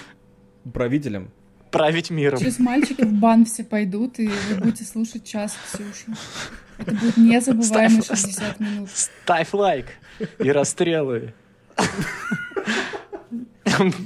[0.73, 1.31] правителем.
[1.71, 2.39] Править миром.
[2.39, 6.17] Сейчас мальчики в бан все пойдут, и вы будете слушать час Ксюшу.
[6.77, 8.89] Это будет незабываемые 60 минут.
[8.91, 9.87] Ставь лайк
[10.39, 11.33] и расстрелы.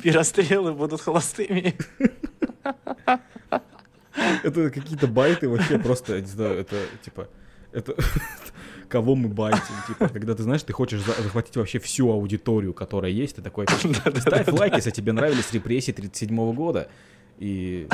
[0.03, 1.75] И расстрелы будут холостыми.
[4.43, 7.29] Это какие-то байты вообще просто, я не знаю, это типа,
[7.71, 7.95] это
[8.89, 13.37] кого мы байтим, типа, когда ты знаешь, ты хочешь захватить вообще всю аудиторию, которая есть,
[13.37, 13.65] ты такой,
[14.19, 16.89] ставь лайк, если тебе нравились репрессии 37 года,
[17.37, 17.87] и,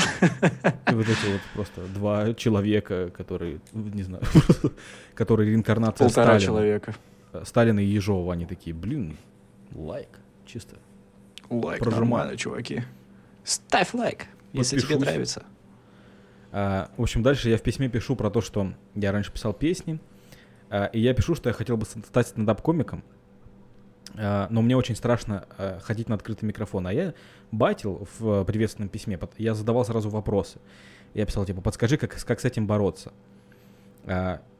[0.89, 4.23] и вот эти вот просто два человека, которые, не знаю,
[5.13, 6.41] которые реинкарнация Полтора Сталина.
[6.41, 6.95] человека.
[7.43, 9.17] Сталина и Ежова, они такие, блин,
[9.73, 10.09] лайк,
[10.47, 10.77] чисто.
[11.49, 12.83] Лайк, нормально, чуваки.
[13.43, 15.43] Ставь лайк, если тебе нравится.
[16.51, 19.99] А, в общем, дальше я в письме пишу про то, что я раньше писал песни,
[20.69, 23.03] а, и я пишу, что я хотел бы стать стендап-комиком,
[24.15, 25.45] а, но мне очень страшно
[25.83, 26.87] ходить на открытый микрофон.
[26.87, 27.13] А я
[27.51, 30.59] батил в приветственном письме, я задавал сразу вопросы.
[31.13, 33.11] Я писал, типа, подскажи, как, как с этим бороться.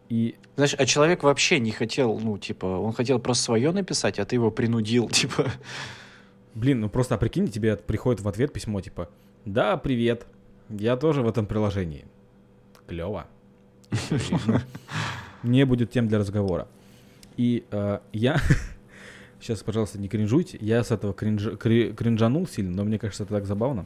[0.09, 0.35] И...
[0.55, 4.35] Знаешь, а человек вообще не хотел, ну, типа, он хотел просто свое написать, а ты
[4.35, 5.49] его принудил, типа...
[6.55, 9.09] Блин, ну просто а прикинь, тебе приходит в ответ письмо, типа,
[9.43, 10.25] да, привет,
[10.69, 12.05] я тоже в этом приложении.
[12.87, 13.27] Клево.
[15.43, 16.67] Мне будет тем для разговора.
[17.37, 18.39] И э, я...
[19.39, 20.57] Сейчас, пожалуйста, не кринжуйте.
[20.61, 21.57] Я с этого кринж...
[21.59, 23.85] кринжанул сильно, но мне кажется, это так забавно.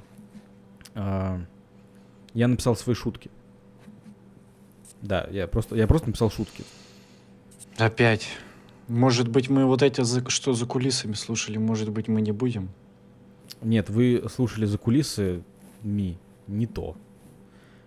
[0.94, 1.40] Э,
[2.34, 3.32] я написал свои шутки.
[5.02, 6.64] Да, я просто, я просто написал шутки.
[7.78, 8.30] Опять.
[8.90, 12.70] Может быть, мы вот эти, что за кулисами слушали, может быть, мы не будем?
[13.62, 15.44] Нет, вы слушали за кулисы
[15.84, 16.98] ми не то.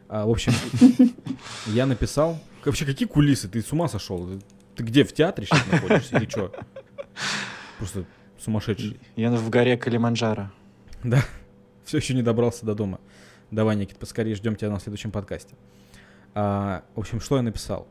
[0.09, 0.53] А, в общем,
[1.67, 3.49] я написал Вообще, какие кулисы?
[3.49, 4.29] Ты с ума сошел?
[4.77, 6.53] Ты где, в театре сейчас находишься или что?
[7.79, 8.05] Просто
[8.38, 9.01] сумасшедший.
[9.17, 10.51] Я в горе Калиманджаро.
[11.03, 11.25] Да,
[11.85, 13.01] все еще не добрался до дома.
[13.51, 15.57] Давай, Никит, поскорее ждем тебя на следующем подкасте.
[16.35, 17.88] А, в общем, что я написал?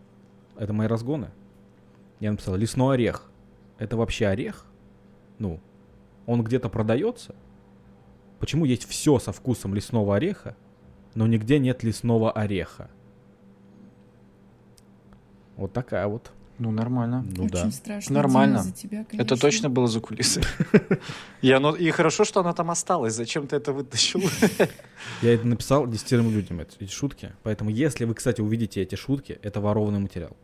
[0.57, 1.29] Это мои разгоны.
[2.21, 3.29] Я написал лесной орех.
[3.79, 4.65] Это вообще орех?
[5.39, 5.59] Ну,
[6.27, 7.35] он где-то продается?
[8.39, 10.55] Почему есть все со вкусом лесного ореха,
[11.15, 12.89] но нигде нет лесного ореха?
[15.57, 16.31] Вот такая вот.
[16.59, 17.25] Ну, нормально.
[17.35, 17.71] Ну Очень да.
[17.71, 18.13] страшно.
[18.13, 18.61] Нормально.
[18.61, 20.45] За тебя, Это точно было за кулисами.
[21.41, 23.15] И, оно, и хорошо, что она там осталась.
[23.15, 24.21] Зачем ты это вытащил?
[25.23, 27.33] Я это написал десятерым людям, эти шутки.
[27.41, 30.37] Поэтому, если вы, кстати, увидите эти шутки, это ворованный материал.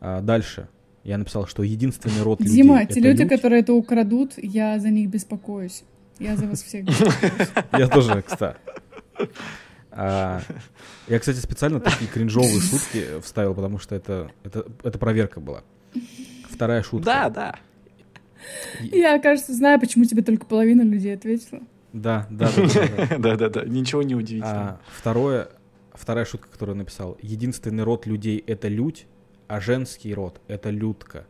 [0.00, 0.68] А, дальше.
[1.04, 3.30] Я написал, что единственный род людей Дима, те люди, людь.
[3.30, 5.84] которые это украдут, я за них беспокоюсь.
[6.18, 7.48] Я за вас всех беспокоюсь.
[7.72, 8.56] Я тоже, кстати.
[9.90, 10.40] А,
[11.08, 15.62] я, кстати, специально такие кринжовые шутки вставил, потому что это, это, это проверка была.
[16.48, 17.04] Вторая шутка.
[17.04, 17.54] Да, да.
[18.80, 21.62] Я, кажется, знаю, почему тебе только половина людей ответила.
[21.92, 22.62] Да, да, да.
[22.62, 23.18] да, да.
[23.18, 23.64] Да-да-да.
[23.64, 24.68] Ничего не удивительного.
[24.68, 25.48] А, второе,
[25.92, 27.16] вторая шутка, которую я написал.
[27.20, 29.06] Единственный род людей— это людь,
[29.48, 31.26] а женский род— это людка.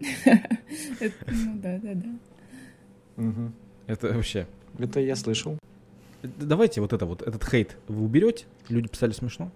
[0.00, 3.52] Ну да, да, да.
[3.86, 4.46] Это вообще...
[4.78, 5.58] Это я слышал.
[6.22, 8.46] Давайте вот это вот, этот хейт вы уберете.
[8.68, 9.50] Люди писали смешно.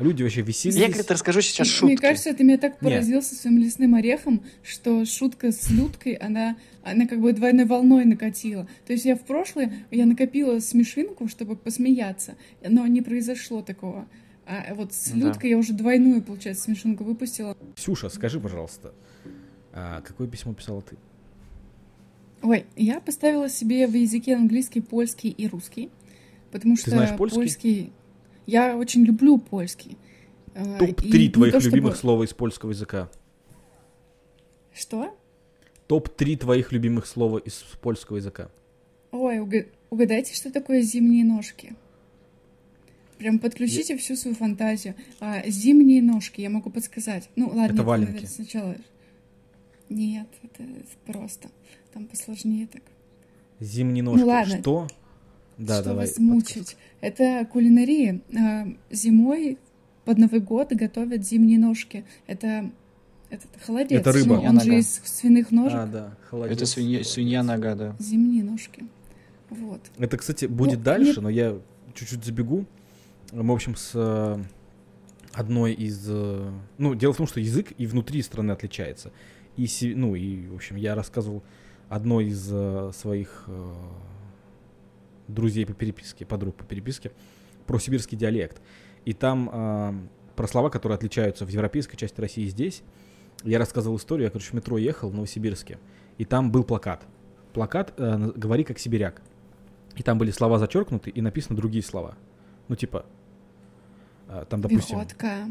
[0.00, 0.80] Люди вообще веселились.
[0.80, 2.02] Я, говорит, расскажу сейчас Мне шутки.
[2.02, 7.06] кажется, ты меня так поразил со своим лесным орехом, что шутка с Людкой, она, она
[7.06, 8.66] как бы двойной волной накатила.
[8.86, 12.34] То есть я в прошлое, я накопила смешинку, чтобы посмеяться,
[12.66, 14.08] но не произошло такого.
[14.46, 15.16] А вот с Да.
[15.28, 17.56] Людкой я уже двойную, получается, смешинку выпустила.
[17.76, 18.92] Ксюша, скажи, пожалуйста,
[19.72, 20.96] а какое письмо писала ты?
[22.42, 25.90] Ой, я поставила себе в языке английский, польский и русский,
[26.52, 27.92] потому что знаешь польский?
[28.46, 29.96] Я очень люблю польский.
[30.54, 33.08] А, и Топ-3 не твоих то чтобы- любимых слова из польского языка.
[34.74, 35.16] Что?
[35.88, 38.50] Топ-3 твоих любимых слова из польского языка.
[39.10, 41.74] Ой, уга- угадайте, что такое зимние ножки?
[43.18, 44.94] Прям подключите всю свою фантазию.
[45.20, 47.28] А, зимние ножки, я могу подсказать.
[47.36, 48.26] Ну, ладно, Это валенки.
[48.26, 48.76] сначала.
[49.88, 50.64] Нет, это
[51.06, 51.48] просто.
[51.92, 52.82] Там посложнее так.
[53.60, 54.20] Зимние ножки.
[54.20, 54.58] Ну ладно.
[54.58, 54.88] Что?
[55.58, 56.06] Да, что давай.
[56.06, 56.76] вас мучить?
[57.00, 58.20] Это кулинария.
[58.36, 59.58] А, зимой
[60.04, 62.04] под Новый год готовят зимние ножки.
[62.26, 62.70] Это,
[63.30, 64.00] это холодец.
[64.00, 64.36] Это рыба.
[64.36, 64.78] Ну, он же Нога.
[64.80, 65.78] из свиных ножек.
[65.78, 66.56] А, да, холодец.
[66.56, 67.96] Это свинья, свинья нога, да.
[68.00, 68.84] Зимние ножки.
[69.50, 69.80] Вот.
[69.98, 71.22] Это, кстати, будет Ну, дальше, нет.
[71.22, 71.56] но я
[71.94, 72.64] чуть-чуть забегу.
[73.34, 74.42] В общем, с э,
[75.32, 76.06] одной из...
[76.08, 79.10] э, Ну, дело в том, что язык и внутри страны отличается.
[79.56, 79.66] И,
[79.96, 81.42] ну, и, в общем, я рассказывал
[81.88, 83.48] одной из э, своих
[85.26, 87.10] друзей по переписке, подруг по переписке,
[87.66, 88.62] про сибирский диалект.
[89.04, 92.82] И там про слова, которые отличаются в европейской части России здесь.
[93.42, 95.78] Я рассказывал историю, я, короче, в метро ехал в Новосибирске,
[96.18, 97.04] и там был плакат.
[97.52, 99.22] Плакат «Говори как сибиряк».
[99.96, 102.16] И там были слова зачеркнуты и написаны другие слова.
[102.68, 103.06] Ну, типа,
[104.48, 104.98] там, допустим...
[104.98, 105.48] Виходка.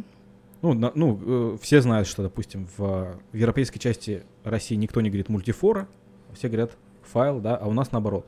[0.62, 5.10] Ну, на- ну э, все знают, что, допустим, в, в европейской части России никто не
[5.10, 5.88] говорит мультифора,
[6.34, 8.26] все говорят файл, да, а у нас наоборот,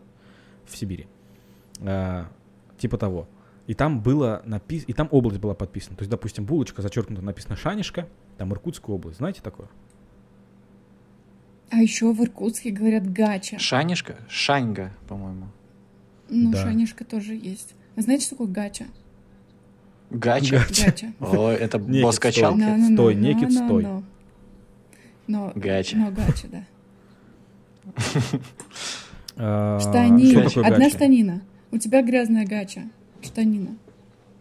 [0.66, 1.08] в Сибири.
[1.80, 2.26] Э,
[2.78, 3.28] типа того.
[3.68, 5.96] И там было написано, и там область была подписана.
[5.96, 9.18] То есть, допустим, булочка зачеркнута, написано Шанишка, там Иркутская область.
[9.18, 9.68] Знаете такое?
[11.72, 13.58] А еще в Иркутске говорят гача.
[13.58, 14.18] Шанишка?
[14.30, 15.48] Шаньга, по-моему.
[16.30, 16.62] Ну, Да.
[16.64, 17.74] шанишка тоже есть.
[17.96, 18.86] Вы знаете, что такое гача?
[20.10, 20.64] Гача?
[20.70, 21.14] Гача.
[21.20, 22.94] О, это босс качалки?
[22.94, 23.16] стой.
[23.16, 23.88] Некит, стой.
[25.28, 25.98] Но, Гача.
[25.98, 26.64] но гача, да.
[29.80, 30.32] Штани.
[30.32, 31.42] Что такое Одна штанина.
[31.72, 32.84] У тебя грязная гача.
[33.22, 33.76] Штанина.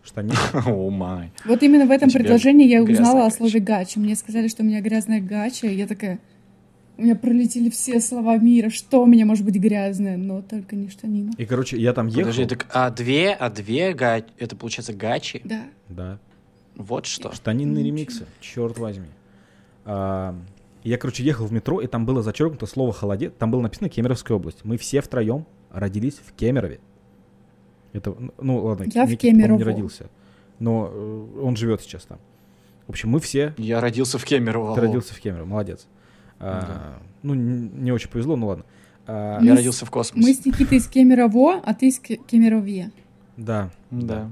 [0.05, 0.37] Штанина.
[0.67, 1.33] О май.
[1.45, 3.99] Вот именно в этом предложении я узнала о слове гача.
[3.99, 6.19] Мне сказали, что у меня грязная гача, и я такая...
[6.97, 10.89] У меня пролетели все слова мира, что у меня может быть грязное, но только не
[10.89, 11.33] штанина.
[11.37, 12.21] И, короче, я там ехал.
[12.23, 15.41] Подожди, так а две, а две гачи, это получается гачи?
[15.45, 15.63] Да.
[15.89, 16.19] Да.
[16.77, 17.33] Вот что.
[17.33, 17.97] Штанинные Ничего.
[17.97, 19.09] ремиксы, черт возьми.
[19.85, 20.37] А,
[20.85, 23.33] я, короче, ехал в метро, и там было зачеркнуто слово холодец.
[23.39, 24.65] Там было написано Кемеровская область.
[24.65, 26.79] Мы все втроем родились в Кемерове.
[27.93, 29.65] Это, ну, ладно, Я в Никита, не Кемерово.
[29.65, 30.11] родился.
[30.59, 32.19] Но э, он живет сейчас там.
[32.87, 33.55] В общем, мы все.
[33.57, 34.75] Я родился в Кемерово.
[34.75, 35.87] Ты родился в Кемерово, молодец.
[36.41, 38.65] А, Ну, не очень повезло, ну ладно.
[39.07, 40.35] А, Мы Я с- родился в Мы космосе.
[40.35, 42.91] с Никитой из Кемерово, а ты из Ке- Кемеровье.
[43.37, 44.31] Да, Да.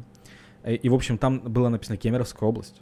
[0.66, 2.80] И, и, в общем, там было написано Кемеровская область.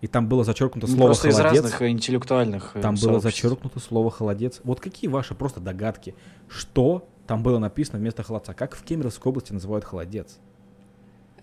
[0.00, 1.62] И там было зачеркнуто Ну, слово Просто из холодец.
[1.62, 3.42] разных э, интеллектуальных э, Там было сообществ.
[3.42, 4.60] зачеркнуто слово холодец.
[4.64, 6.14] Вот какие ваши просто догадки?
[6.48, 8.52] Что там было написано вместо холодца?
[8.52, 10.38] Как в Кемеровской области называют холодец?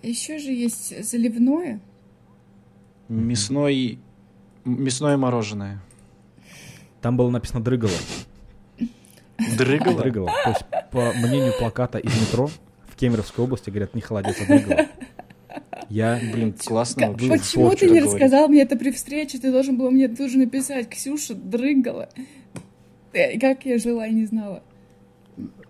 [0.03, 1.79] Еще же есть заливное.
[3.09, 3.99] Мясной...
[4.63, 5.81] Мясное мороженое.
[7.01, 7.91] Там было написано «дрыгало».
[9.57, 9.97] Дрыгало?
[10.01, 10.27] Дрыгало.
[10.43, 12.49] То есть, по мнению плаката из метро,
[12.87, 14.85] в Кемеровской области говорят «не холодец, а дрыгало».
[15.89, 17.27] Я, Блин, классно Ка- вообще.
[17.29, 18.13] Почему ты не говорить.
[18.13, 19.39] рассказал мне это при встрече?
[19.39, 20.87] Ты должен был мне тоже написать.
[20.89, 22.07] Ксюша дрыгала.
[23.11, 24.63] Э, Как я жила и не знала.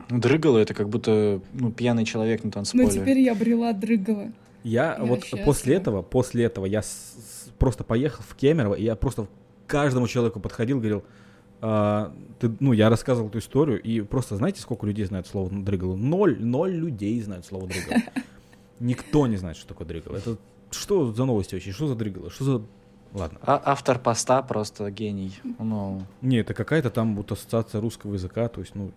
[0.09, 2.89] Дрыгало это как будто ну, пьяный человек на Но танцполе.
[2.89, 4.31] теперь я брела дрыгала.
[4.63, 5.45] я Я вот счастлива.
[5.45, 9.27] после этого, после этого я с- с- просто поехал в Кемерово, и я просто
[9.71, 11.03] каждому человеку подходил, говорил,
[11.61, 15.95] «А, ты, ну, я рассказывал эту историю, и просто знаете, сколько людей знают слово дрыгало?
[15.95, 18.01] Ноль, ноль людей знают слово дрыгало.
[18.79, 20.17] Никто не знает, что такое дрыгало.
[20.17, 20.37] Это
[20.71, 21.71] что за новости вообще?
[21.71, 22.29] Что за дрыгало?
[22.29, 22.61] Что за...
[23.13, 23.39] Ладно.
[23.43, 25.33] А автор поста просто гений.
[25.59, 28.91] Ну, Не, это какая-то там вот ассоциация русского языка, то есть, ну,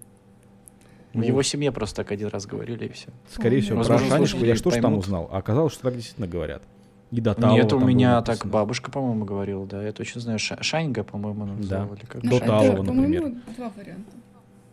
[1.15, 3.09] в его семье просто так один раз говорили и все.
[3.31, 5.29] скорее О, всего, ну, про Шанишку я что ж там узнал?
[5.31, 6.63] А оказалось, что так действительно говорят.
[7.11, 8.53] И до Талова Нет, у меня так написано.
[8.53, 10.39] бабушка, по-моему, говорила, да, я точно знаю.
[10.39, 12.01] Ша- Шаньга, по-моему, называли.
[12.09, 12.47] Как До Ну, Шаньга.
[12.47, 13.23] Талова, это, например.
[13.23, 14.11] По-моему, два варианта.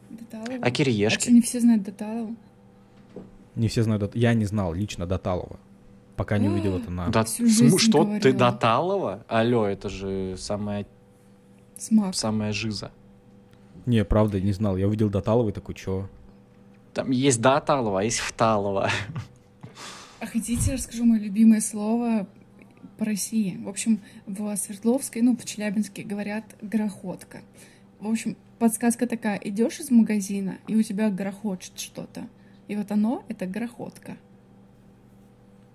[0.10, 0.60] Доталова.
[0.62, 1.30] А кириешки?
[1.30, 2.36] А не все знают Доталова?
[3.56, 5.60] Не все знают, Дот- я не знал лично до Талова,
[6.16, 7.10] пока не увидел это на...
[7.10, 7.44] Да, что,
[8.06, 8.34] ты говорила.
[8.38, 9.24] до Талова?
[9.28, 10.86] Алло, это же самая,
[11.78, 12.16] Смак.
[12.16, 12.92] самая жиза.
[13.86, 14.78] Не, правда, не знал.
[14.78, 16.08] Я увидел до Талова и такой, чё?
[16.94, 18.90] Там есть до Талова, а есть в Талово.
[20.22, 22.28] А хотите, расскажу мое любимое слово
[23.00, 23.58] по России?
[23.64, 27.42] В общем, в Свердловской, ну, в Челябинске говорят грохотка.
[28.00, 29.40] В общем, подсказка такая.
[29.44, 32.28] Идешь из магазина, и у тебя грохочет что-то.
[32.68, 34.16] И вот оно— это грохотка.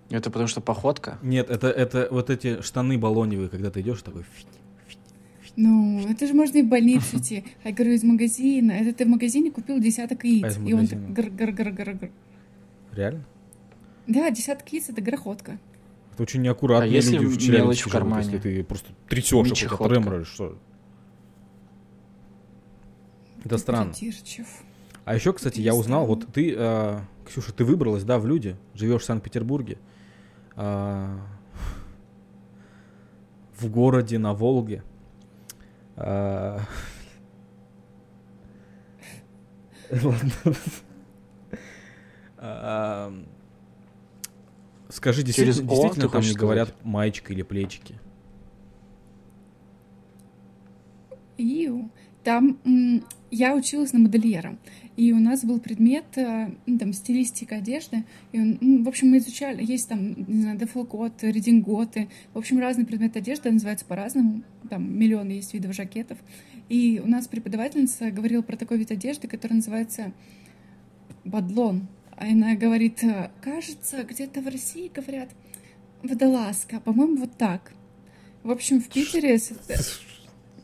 [0.09, 1.19] Это потому что походка?
[1.21, 4.23] Нет, это, это вот эти штаны баллоневые, когда ты идешь такой...
[5.57, 7.43] Ну, это же можно и в больницу идти.
[7.65, 8.71] А я говорю, из магазина.
[8.71, 10.57] Это ты в магазине купил десяток яиц.
[10.57, 12.11] А и он гр гр гр гр гр
[12.93, 13.25] Реально?
[14.07, 15.59] Да, десяток яиц— это грохотка.
[16.13, 18.23] Это очень неаккуратные А если люди в мелочь в живут, кармане?
[18.25, 20.57] если ты просто трясешь, а потом треморишь, что?
[23.43, 23.93] Это странно.
[25.05, 29.03] А еще, кстати, я узнал, вот ты, э, Ксюша, ты выбралась, да, в люди, живешь
[29.03, 29.77] в Санкт-Петербурге,
[30.55, 31.19] а,
[33.57, 34.83] в городе на Волге.
[35.95, 36.59] А,
[39.91, 40.31] Ладно.
[44.97, 46.41] Скажи, Через действительно, «о» действительно там не сказать?
[46.41, 47.99] говорят маечка или плечики?
[51.37, 51.91] Иу.
[52.23, 54.57] Там м, я училась на модельера,
[54.95, 59.09] и у нас был предмет, э, ну, там, стилистика одежды, и, он, ну, в общем,
[59.09, 64.41] мы изучали, есть там, не знаю, дефолкоты, рединготы, в общем, разные предметы одежды называются по-разному,
[64.67, 66.17] там миллион есть видов жакетов,
[66.69, 70.11] и у нас преподавательница говорила про такой вид одежды, который называется
[71.23, 71.87] бадлон,
[72.17, 75.29] а она говорит, э, кажется, где-то в России говорят
[76.01, 77.71] водолазка, по-моему, вот так.
[78.43, 79.39] В общем, в Питере...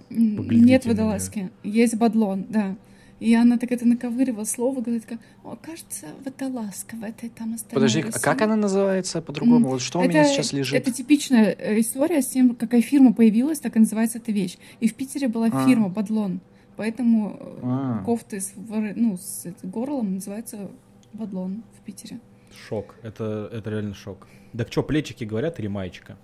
[0.10, 2.76] Поглядите Нет водолазки, есть бадлон, да.
[3.20, 7.76] И она так это наковыривала слово, говорит, как, о, кажется, водолазка в этой там остальной
[7.76, 8.20] Подожди, а России».
[8.20, 9.70] как она называется по-другому?
[9.70, 10.78] Вот что у меня сейчас лежит?
[10.78, 14.58] Это типичная э, история с тем, какая фирма появилась, так и называется эта вещь.
[14.82, 15.66] И в Питере была А.
[15.66, 16.42] фирма Бадлон,
[16.76, 18.04] поэтому э, А.
[18.04, 20.70] кофты с, ну, с горлом называются
[21.14, 22.20] Бадлон в Питере.
[22.68, 22.96] Шок.
[23.04, 24.28] Это, это реально шок.
[24.58, 26.18] Так что, плечики говорят или маечка?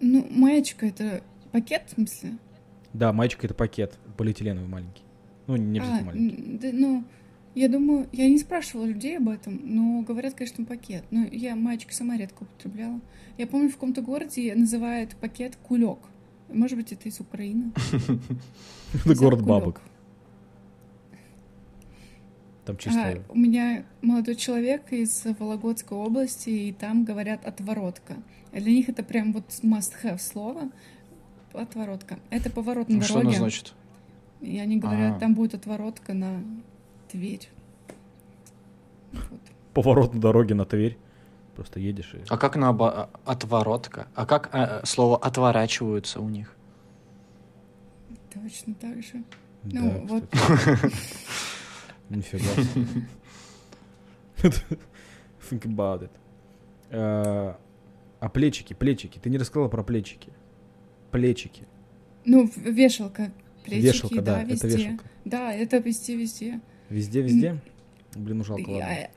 [0.00, 1.22] Ну, маечка— это
[1.52, 2.38] пакет, в смысле?
[2.94, 5.02] Да, маечка это пакет, полиэтиленовый маленький.
[5.46, 6.58] Ну, не обязательно А, маленький.
[6.58, 7.04] да, ну,
[7.54, 11.04] я думаю, я не спрашивала людей об этом, но говорят, конечно, пакет.
[11.10, 13.00] Но я маечки сама редко употребляла.
[13.36, 15.98] Я помню, в каком-то городе называют пакет кулек.
[16.48, 17.72] Может быть, это из Украины.
[19.04, 19.80] Это город бабок.
[22.76, 23.22] Там А, чисто...
[23.28, 28.16] у меня молодой человек из Вологодской области, и там говорят отворотка.
[28.52, 30.70] Для них это прям вот must-have слово.
[31.52, 32.18] Отворотка.
[32.30, 33.38] Это поворот на Ну, Что оно дороге.
[33.38, 33.74] значит?
[34.40, 35.20] И они говорят, А.
[35.20, 36.42] там будет отворотка на
[37.08, 37.48] Тверь.
[39.12, 39.40] Вот.
[39.74, 40.96] Поворот на дороге на Тверь.
[41.56, 42.18] Просто едешь и...
[42.28, 44.06] А как на оба- отворотка?
[44.14, 46.54] А как а, слово отворачиваются у них?
[48.32, 49.22] Точно так же.
[49.64, 50.24] Да, Ну, вот.
[52.10, 53.06] Нифига себе.
[55.50, 56.10] Think about it.
[56.90, 57.58] А
[58.20, 59.18] а плечики, плечики.
[59.18, 60.30] Ты не рассказала про плечики.
[61.10, 61.66] Плечики.
[62.26, 63.32] Ну, вешалка.
[63.64, 64.68] Плечики, Вешалка, да, да, это везде.
[64.68, 65.04] вешалка.
[65.24, 66.60] Да, это везде-везде.
[66.90, 67.60] Везде, везде?
[68.14, 69.08] Блин, ну жалко, И, ладно.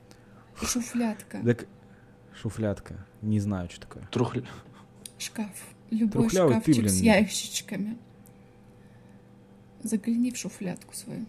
[0.62, 1.42] Шуфлятка.
[1.44, 1.66] Так,
[2.34, 3.06] шуфлятка.
[3.20, 4.08] Не знаю, что такое.
[4.10, 4.44] Трухль...
[5.18, 5.50] Шкаф.
[5.90, 7.04] Любой Трухлявый ты, шкафчик с блин.
[7.14, 7.98] ящичками.
[9.82, 11.26] Загляни в шуфлятку свою.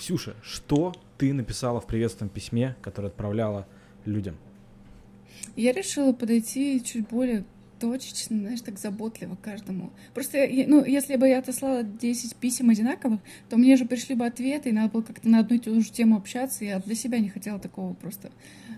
[0.00, 3.68] Ксюша, что ты написала в приветственном письме, которое отправляла
[4.06, 4.38] людям?
[5.56, 7.44] Я решила подойти чуть более
[7.78, 9.90] точечно, знаешь, так заботливо каждому.
[10.14, 13.20] Просто, ну, если бы я отослала 10 писем одинаковых,
[13.50, 15.92] то мне же пришли бы ответы, и надо было как-то на одну и ту же
[15.92, 16.64] тему общаться.
[16.64, 18.30] Я для себя не хотела такого просто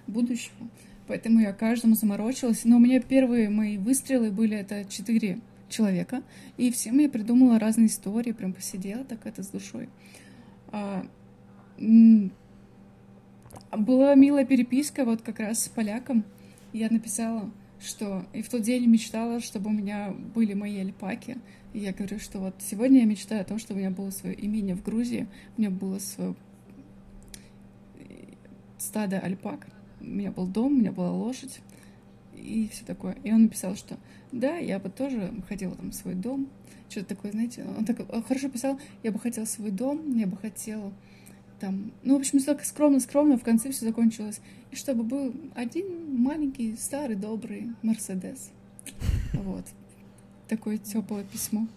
[0.08, 0.68] будущего.
[1.06, 2.64] Поэтому я каждому заморочилась.
[2.64, 6.22] Но у меня первые мои выстрелы были это четыре человека,
[6.56, 9.88] и всем я придумала разные истории, прям посидела так это с душой.
[10.72, 11.04] А,
[13.76, 16.24] была милая переписка вот как раз с поляком.
[16.72, 17.50] Я написала,
[17.80, 21.38] что и в тот день мечтала, чтобы у меня были мои альпаки.
[21.74, 24.34] И я говорю, что вот сегодня я мечтаю о том, чтобы у меня было свое
[24.44, 26.34] имение в Грузии, у меня было свое
[28.78, 29.68] стадо альпак,
[30.00, 31.60] у меня был дом, у меня была лошадь
[32.42, 33.16] и все такое.
[33.24, 33.96] И он написал, что
[34.32, 36.48] да, я бы тоже хотела там свой дом,
[36.88, 40.92] что-то такое, знаете, он так хорошо писал, я бы хотела свой дом, я бы хотела
[41.62, 44.40] там, ну, в общем, так скромно-скромно, в конце все закончилось.
[44.72, 48.50] И чтобы был один маленький, старый, добрый Мерседес.
[49.32, 49.64] Вот.
[50.48, 51.68] Такое теплое письмо.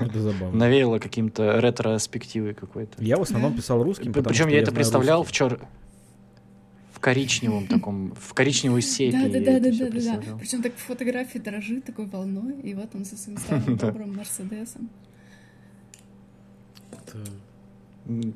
[0.00, 0.58] Это забавно.
[0.58, 3.02] Навеяло каким-то ретроспективой какой-то.
[3.04, 5.83] Я в основном писал русским, Причем я это представлял в чер в
[7.04, 9.28] коричневом таком, в коричневой сепии.
[9.28, 10.38] Да, да, да, да, да, да.
[10.38, 14.88] Причем так фотографии дрожит такой волной, и вот он со своим старым добрым Мерседесом.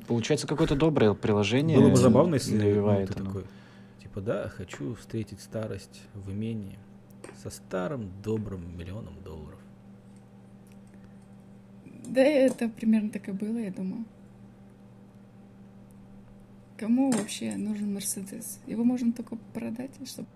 [0.07, 1.79] Получается, какое-то доброе приложение.
[1.79, 3.43] Было бы забавно, если навевает ну, такой,
[4.03, 6.77] типа, да, хочу встретить старость в имении
[7.41, 9.59] со старым добрым миллионом долларов.
[12.05, 14.05] Да, это примерно так и было, я думаю.
[16.79, 18.61] Кому вообще нужен Мерседес?
[18.65, 20.29] Его можно только продать, чтобы...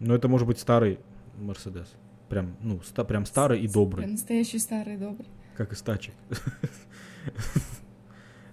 [0.00, 0.98] Ну, это может быть старый
[1.38, 1.94] Мерседес.
[2.28, 4.02] Прям, ну, ста, прям старый и добрый.
[4.02, 5.28] Прям настоящий старый и добрый.
[5.56, 6.12] Как из тачек.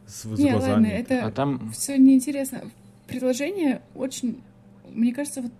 [0.06, 1.72] С, не, ладно, это а там...
[1.72, 2.70] все неинтересно.
[3.08, 4.44] Предложение очень,
[4.90, 5.52] мне кажется, вот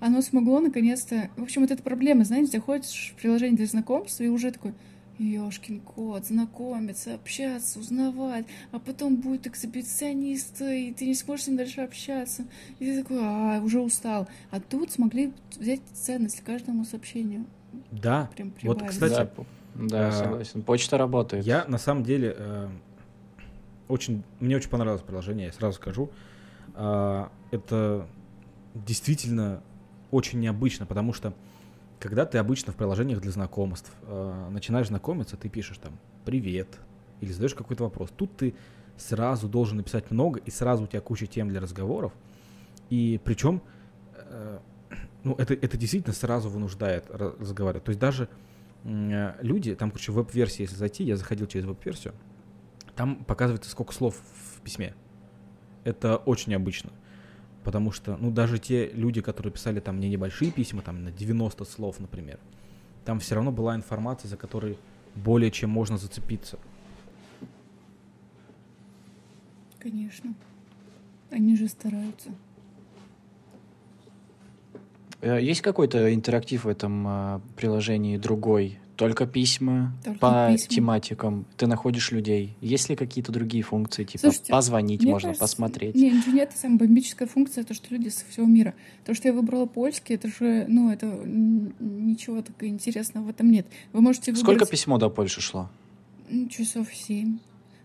[0.00, 1.28] оно смогло наконец-то...
[1.36, 4.72] В общем, вот эта проблема, знаете, заходишь в приложение для знакомства и уже такой,
[5.22, 11.56] Ёшкин кот, знакомиться, общаться, узнавать, а потом будет эксгибиционист, и ты не сможешь с ним
[11.56, 12.44] дальше общаться.
[12.78, 14.28] И ты такой, а, уже устал.
[14.50, 17.44] А тут смогли взять ценность каждому сообщению.
[17.90, 19.28] Да, Прям вот, кстати,
[19.74, 20.62] да, да, а, согласен.
[20.62, 21.46] Почта работает.
[21.46, 22.68] Я на самом деле э,
[23.88, 26.10] очень, мне очень понравилось приложение, я сразу скажу.
[26.74, 28.06] Э, это
[28.74, 29.62] действительно
[30.10, 31.32] очень необычно, потому что
[32.02, 36.68] когда ты обычно в приложениях для знакомств э, начинаешь знакомиться, ты пишешь там «Привет»
[37.20, 38.10] или задаешь какой-то вопрос.
[38.16, 38.54] Тут ты
[38.96, 42.12] сразу должен написать много, и сразу у тебя куча тем для разговоров.
[42.90, 43.62] И причем,
[44.14, 44.58] э,
[45.24, 47.84] ну, это, это действительно сразу вынуждает разговаривать.
[47.84, 48.28] То есть даже
[48.84, 52.14] Э, люди, там, короче, веб-версии, если зайти, я заходил через веб-версию,
[52.96, 54.16] там показывается, сколько слов
[54.56, 54.94] в письме.
[55.84, 56.90] Это очень необычно.
[57.64, 61.64] Потому что, ну, даже те люди, которые писали там мне небольшие письма, там на 90
[61.64, 62.38] слов, например,
[63.04, 64.78] там все равно была информация, за которой
[65.14, 66.58] более чем можно зацепиться.
[69.78, 70.34] Конечно.
[71.30, 72.30] Они же стараются.
[75.20, 78.78] Э, есть какой-то интерактив в этом э, приложении другой?
[78.96, 80.68] Только письма Только по письма.
[80.68, 81.46] тематикам.
[81.56, 82.56] Ты находишь людей.
[82.60, 85.94] Есть ли какие-то другие функции, типа Слушайте, позвонить можно, кажется, посмотреть?
[85.94, 88.74] Нет, ничего нет, самая бомбическая функция, то, что люди со всего мира.
[89.04, 93.66] То, что я выбрала польский, это же, ну, это ничего такого интересного в этом нет.
[93.92, 94.44] Вы можете выбрать...
[94.44, 95.70] Сколько письмо до Польши шло?
[96.50, 97.38] Часов семь.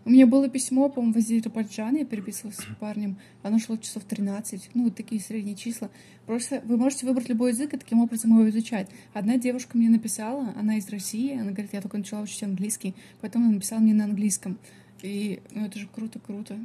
[0.07, 3.17] У меня было письмо, по-моему, в Азербайджан, я переписывалась с парнем.
[3.43, 5.89] Оно шло часов 13, ну, вот такие средние числа.
[6.25, 8.87] Просто вы можете выбрать любой язык и таким образом его изучать.
[9.13, 13.47] Одна девушка мне написала, она из России, она говорит, я только начала учить английский, поэтому
[13.47, 14.57] она написала мне на английском.
[15.01, 16.57] И, ну, это же круто-круто.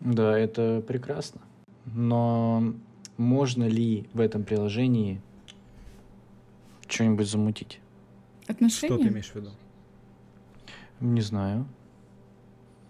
[0.00, 1.42] Да, это прекрасно.
[1.84, 2.72] Но
[3.18, 5.20] можно ли в этом приложении
[6.88, 7.78] что-нибудь замутить?
[8.46, 8.94] Отношения?
[8.94, 9.50] Что ты имеешь в виду?
[11.02, 11.66] Не знаю.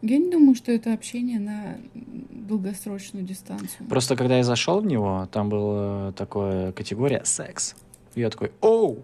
[0.03, 3.89] Я не думаю, что это общение на долгосрочную дистанцию.
[3.89, 7.75] Просто когда я зашел в него, там была такая категория секс.
[8.15, 8.99] И я такой, оу!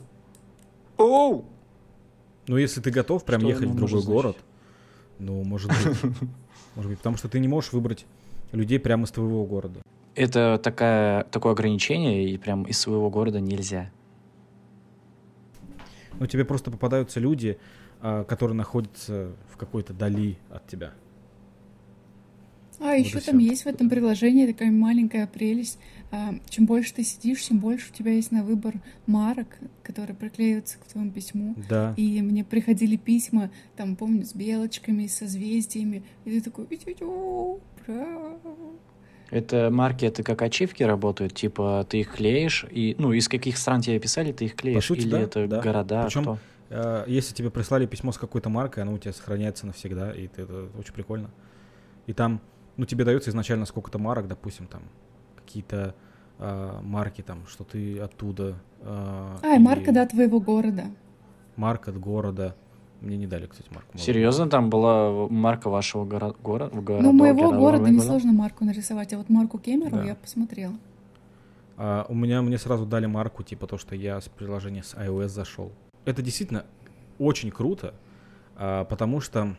[0.98, 1.44] Оу!
[2.48, 4.36] Ну, если ты готов прям что ехать в другой город,
[5.18, 6.12] ну, может быть.
[6.74, 8.06] Может быть, потому что ты не можешь выбрать
[8.52, 9.80] людей прямо из твоего города.
[10.14, 13.90] Это такая, такое ограничение, и прям из своего города нельзя.
[16.20, 17.58] Ну, тебе просто попадаются люди,
[18.00, 20.92] который находится в какой-то дали от тебя.
[22.80, 23.48] А, вот еще там все.
[23.48, 25.78] есть в этом приложении такая маленькая прелесть.
[26.10, 28.74] А, чем больше ты сидишь, тем больше у тебя есть на выбор
[29.06, 31.54] марок, которые приклеиваются к твоему письму.
[31.68, 31.94] Да.
[31.96, 36.04] И мне приходили письма, там, помню, с белочками, с созвездиями.
[36.24, 36.66] И ты такой...
[39.30, 43.82] Это марки, это как ачивки работают, типа ты их клеишь, и, ну, из каких стран
[43.82, 45.60] тебе писали, ты их клеишь, сути, или да, это да.
[45.60, 46.38] города, Причем, кто?
[46.70, 50.42] Э, если тебе прислали письмо с какой-то маркой, оно у тебя сохраняется навсегда, и это,
[50.42, 51.30] это очень прикольно.
[52.06, 52.40] И там,
[52.76, 54.82] ну, тебе дается изначально сколько-то марок, допустим, там,
[55.36, 55.94] какие-то
[56.38, 58.56] э, марки, там, что ты оттуда.
[58.80, 60.84] Э, А, и марка, да, твоего города.
[61.56, 62.54] Марка от города.
[63.00, 63.96] Мне не дали, кстати, марку.
[63.96, 67.02] Серьезно, там была марка вашего горо- горо- города?
[67.04, 70.04] Ну, моего города- несложно марку нарисовать, а вот марку Кемеру Да.
[70.04, 70.74] я посмотрела.
[71.76, 75.28] А, у меня мне сразу дали марку, типа то, что я с приложения с iOS
[75.28, 75.70] зашел.
[76.08, 76.64] Это действительно
[77.18, 77.92] очень круто,
[78.56, 79.58] а, потому что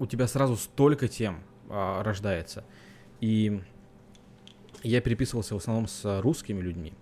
[0.00, 2.64] у тебя сразу столько тем а, рождается.
[3.20, 3.62] И
[4.82, 6.94] я переписывался в основном с русскими людьми.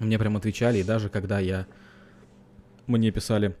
[0.00, 1.66] Мне прям отвечали, и даже когда я...
[2.86, 3.56] Мне писали...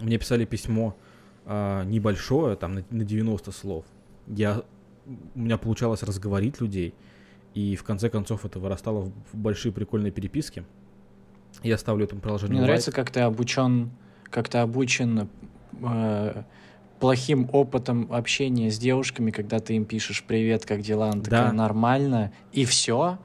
[0.00, 0.96] Мне писали письмо
[1.44, 3.84] а, небольшое, там, на, на 90 слов.
[4.26, 4.62] Я...
[5.34, 6.94] У меня получалось разговорить людей,
[7.52, 10.64] и в конце концов это вырастало в в большие прикольные переписки.
[11.62, 12.68] Я ставлю этому приложению Мне лайк.
[12.68, 13.90] нравится, как ты обучен,
[14.30, 15.28] как ты обучен
[15.82, 16.42] э,
[17.00, 21.52] плохим опытом общения с девушками, когда ты им пишешь «Привет, как дела?» Она такая Да.
[21.52, 23.18] «Нормально», и все.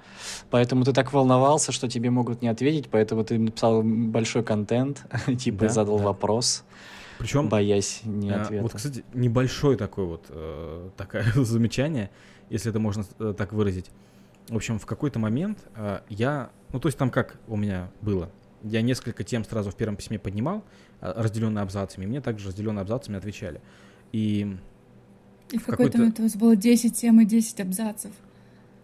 [0.49, 5.05] Поэтому ты так волновался, что тебе могут не ответить, поэтому ты написал большой контент,
[5.39, 6.05] типа Да, задал да.
[6.05, 6.63] вопрос,
[7.17, 8.63] Причем боясь не А, ответа.
[8.63, 12.09] Вот, кстати, небольшой такой вот э, такое замечание,
[12.49, 13.89] если это можно э, так выразить.
[14.49, 18.29] В общем, в какой-то момент э, я, ну то есть там как у меня было,
[18.63, 20.63] я несколько тем сразу в первом письме поднимал,
[20.99, 23.61] э, разделенные абзацами, и мне также разделенные абзацами отвечали.
[24.11, 24.57] И
[25.51, 28.11] И в какой-то момент у вас было 10 тем и 10 абзацев.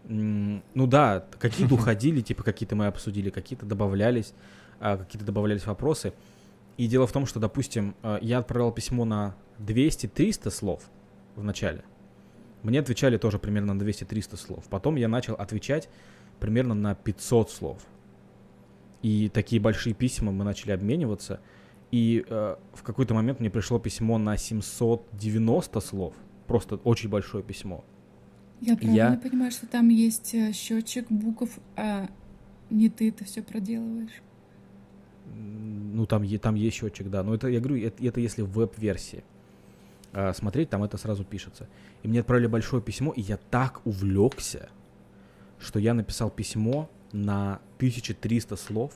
[0.07, 4.33] Ну да, какие-то уходили, типа какие-то мы обсудили, какие-то добавлялись,
[4.79, 6.13] а, какие-то добавлялись вопросы.
[6.77, 10.89] И дело в том, что, допустим, а, я отправлял письмо на 200-300 слов
[11.35, 11.83] в начале.
[12.63, 14.65] Мне отвечали тоже примерно на 200-300 слов.
[14.69, 15.89] Потом я начал отвечать
[16.39, 17.81] примерно на 500 слов.
[19.01, 21.39] И такие большие письма мы начали обмениваться.
[21.91, 26.13] И э, в какой-то момент мне пришло письмо на 790 слов.
[26.47, 27.83] Просто очень большое письмо.
[28.61, 32.09] Я правильно Я- понимаю, что там есть э, счетчик букв, а
[32.69, 34.21] не ты это все проделываешь.
[35.33, 37.23] Ну, там, там есть счетчик, да.
[37.23, 39.23] Но это, я говорю, это, это если в веб-версии.
[40.11, 41.67] А, смотреть, там это сразу пишется.
[42.03, 44.69] И мне отправили большое письмо, и я так увлекся,
[45.59, 48.91] что я написал письмо на 1300 слов.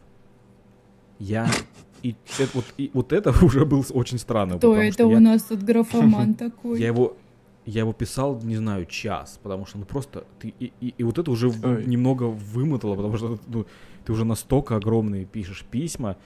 [1.20, 1.48] Я...
[2.02, 4.58] И это, вот, и вот это уже был очень странно.
[4.58, 6.80] Кто это у я, нас тут графоман такой?
[6.80, 7.16] я его...
[7.66, 10.54] Я его писал, не знаю, час, потому что, ну, просто ты...
[10.60, 11.86] И, и- и вот это уже Ой.
[11.86, 13.66] немного вымотало, потому что ну,
[14.04, 16.18] ты уже настолько огромные пишешь письма.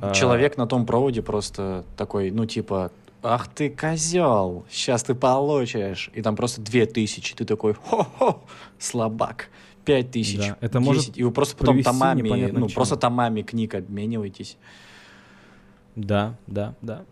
[0.00, 2.90] а, Человек на том проводе просто такой, ну типа,
[3.22, 6.10] ах ты козел, сейчас ты получишь.
[6.14, 7.34] И там просто две тысячи.
[7.34, 8.42] Ты такой, хо-хо,
[8.78, 9.50] слабак.
[9.86, 10.84] Пять тысяч, Да, это 10.
[10.86, 12.68] может И вы просто потом томами, ну чему.
[12.70, 14.58] просто томами книг обмениваетесь.
[15.94, 17.04] Да, да, да.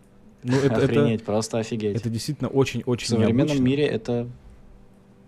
[0.43, 1.95] Ну, это, это, Охренеть, просто офигеть.
[1.95, 3.63] это действительно очень-очень В современном необычно.
[3.63, 4.29] мире это,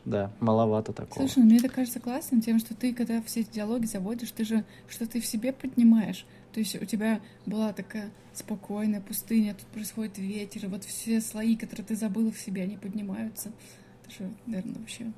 [0.05, 1.25] да, маловато такого.
[1.25, 4.43] Слушай, ну мне это кажется классным тем, что ты, когда все эти диалоги заводишь, ты
[4.45, 6.25] же что ты в себе поднимаешь.
[6.53, 11.55] То есть у тебя была такая спокойная пустыня, тут происходит ветер, и вот все слои,
[11.55, 13.51] которые ты забыла в себе, они поднимаются.
[14.03, 15.11] Это же, наверное, вообще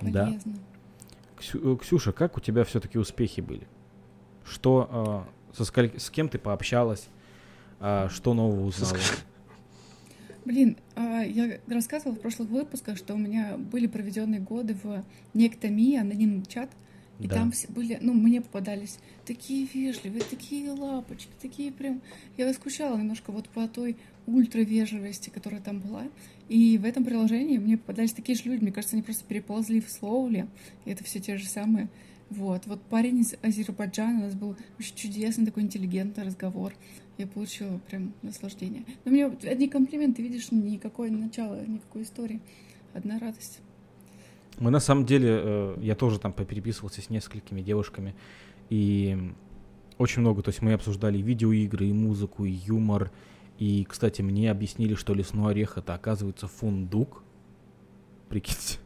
[0.00, 0.32] Да.
[1.40, 3.66] Ксю- э, Ксюша, как у тебя все-таки успехи были?
[4.44, 7.08] Что, э, со сколь- с кем ты пообщалась?
[7.80, 8.96] А, что нового узнала?
[10.44, 15.96] Блин, а, я рассказывала в прошлых выпусках, что у меня были проведенные годы в Нектоми,
[15.96, 16.70] анонимный чат,
[17.18, 17.36] и Да.
[17.36, 22.00] там все были, ну, мне попадались такие вежливые, такие лапочки, такие прям...
[22.38, 26.04] Я скучала немножко вот по той ультравежливости, которая там была.
[26.50, 28.64] И в этом приложении мне попадались такие же люди.
[28.64, 30.48] Мне кажется, они просто переползли в Слоули.
[30.84, 31.88] И это все те же самые.
[32.28, 32.66] Вот.
[32.66, 36.72] Вот парень из Азербайджана, у нас был очень чудесный такой интеллигентный разговор.
[37.18, 38.84] Я получила прям наслаждение.
[39.04, 42.40] Но мне одни комплименты, видишь, никакое начало, никакой истории.
[42.94, 43.60] Одна радость.
[44.58, 48.16] Мы на самом деле, э, я тоже там попереписывался с несколькими девушками,
[48.70, 49.16] и
[49.98, 53.12] очень много, то есть мы обсуждали видеоигры, и музыку, и юмор,
[53.60, 57.22] и, кстати, мне объяснили, что лесной орех это оказывается фундук.
[58.30, 58.78] Прикиньте.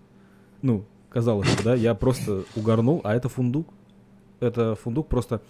[0.62, 3.68] Ну, казалось бы, да, я просто угорнул, а это фундук.
[4.40, 5.40] Это фундук просто,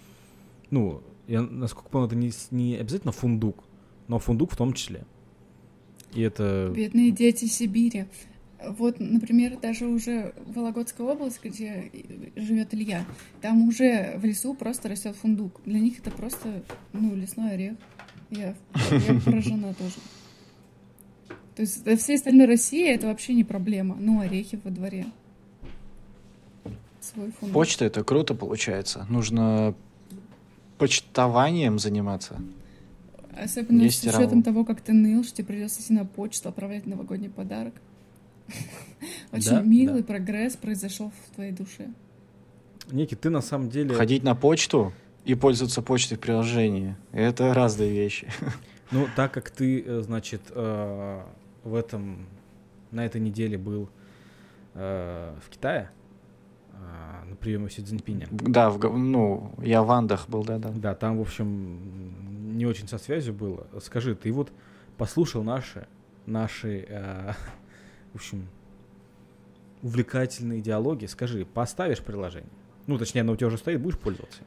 [0.69, 3.63] ну, я, насколько помню, это не, не обязательно фундук,
[4.07, 5.05] но фундук в том числе.
[6.13, 6.71] И это...
[6.75, 8.05] Бедные дети Сибири.
[8.63, 11.91] Вот, например, даже уже Вологодская область, где
[12.35, 13.05] живет Илья,
[13.41, 15.61] там уже в лесу просто растет фундук.
[15.65, 16.63] Для них это просто,
[16.93, 17.75] ну, лесной орех.
[18.31, 19.95] Я, я поражена тоже.
[21.55, 23.95] То есть для всей остальной России это вообще не проблема.
[23.99, 25.05] Ну, орехи во дворе.
[26.99, 27.31] Свой.
[27.53, 29.05] Почта это круто получается.
[29.09, 29.73] Нужно
[30.77, 32.41] почтованием заниматься.
[33.37, 36.85] Особенно Есть с учетом того, как ты ныл, что тебе придется идти на почту, отправлять
[36.85, 37.73] новогодний подарок.
[39.31, 41.89] Очень милый прогресс произошел в твоей душе.
[42.91, 43.95] Ники, ты на самом деле...
[43.95, 44.93] Ходить на почту
[45.25, 48.27] и пользоваться почтой в приложении— это разные вещи.
[48.91, 51.23] Ну, так как ты, э, значит, э,
[51.63, 52.27] в этом,
[52.91, 53.89] на этой неделе был
[54.75, 55.89] э, в Китае,
[57.27, 58.27] на приеме Си Цзиньпиня.
[58.29, 60.69] Да, в, ну, я в Андах был, да, да.
[60.69, 63.65] Да, там, в общем, не очень со связью было.
[63.81, 64.51] Скажи, ты вот
[64.97, 65.87] послушал наши,
[66.27, 66.85] наши,
[68.13, 68.47] в общем,
[69.81, 71.07] увлекательные диалоги.
[71.07, 72.51] Скажи, поставишь приложение?
[72.85, 74.43] Ну, точнее, оно у тебя уже стоит, будешь пользоваться?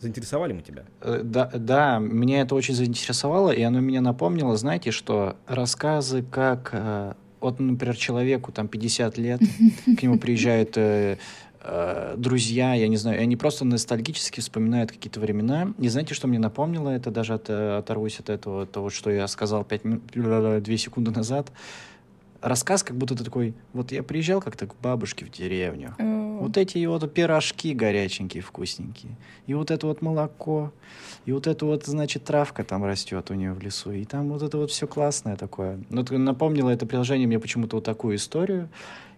[0.00, 0.84] Заинтересовали мы тебя?
[1.02, 6.70] Э, да, да, меня это очень заинтересовало, и оно меня напомнило, знаете, что рассказы, как
[6.72, 9.40] э, вот, например, человеку там 50 лет,
[9.98, 11.18] к нему приезжают э,
[11.62, 15.74] э, друзья, я не знаю, и они просто ностальгически вспоминают какие-то времена.
[15.78, 19.64] И знаете, что мне напомнило это, даже от, оторвусь от этого, того, что я сказал
[19.64, 21.52] 5 минут, 2 секунды назад,
[22.40, 25.94] рассказ, как будто ты такой, вот я приезжал как-то к бабушке в деревню.
[26.40, 26.46] Mm.
[26.46, 29.16] Вот эти вот пирожки горяченькие, вкусненькие.
[29.46, 30.72] И вот это вот молоко.
[31.26, 33.92] И вот это вот, значит, травка там растет у нее в лесу.
[33.92, 35.80] И там вот это вот все классное такое.
[35.90, 38.68] Ну, напомнило это приложение мне почему-то вот такую историю.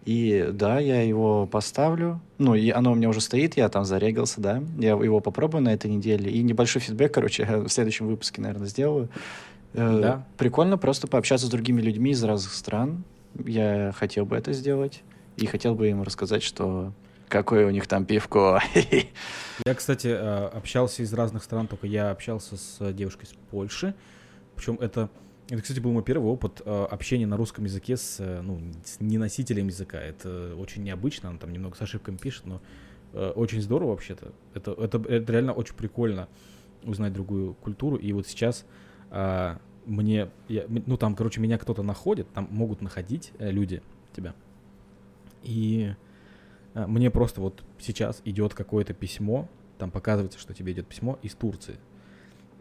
[0.04, 2.20] И да, я его поставлю.
[2.38, 4.62] Ну, и оно у меня уже стоит, я там зарегался, да.
[4.78, 6.30] Я его попробую на этой неделе.
[6.30, 9.08] И небольшой фидбэк, короче, в следующем выпуске, наверное, сделаю.
[9.74, 10.26] Э, да.
[10.38, 13.04] Прикольно просто пообщаться с другими людьми из разных стран.
[13.44, 15.02] Я хотел бы это сделать.
[15.36, 16.92] И хотел бы им рассказать, что
[17.32, 18.60] какое у них там пивко.
[19.66, 23.94] Я, кстати, э, общался из разных стран, только я общался с девушкой из Польши.
[24.54, 25.08] Причем это,
[25.48, 29.68] это, кстати, был мой первый опыт э, общения на русском языке с, ну, с неносителем
[29.68, 29.98] языка.
[29.98, 32.60] Это очень необычно, она там немного с ошибками пишет, но
[33.12, 34.32] очень здорово вообще-то.
[34.54, 36.28] Это, это, это реально очень прикольно
[36.82, 37.96] узнать другую культуру.
[37.96, 38.64] И вот сейчас
[39.10, 43.82] а, мне, я, ну там, короче, меня кто-то находит, там могут находить э, люди
[44.14, 44.34] тебя.
[45.42, 45.96] И э,
[46.74, 49.48] мне просто вот сейчас идет какое-то письмо,
[49.78, 51.76] там показывается, что тебе идет письмо из Турции.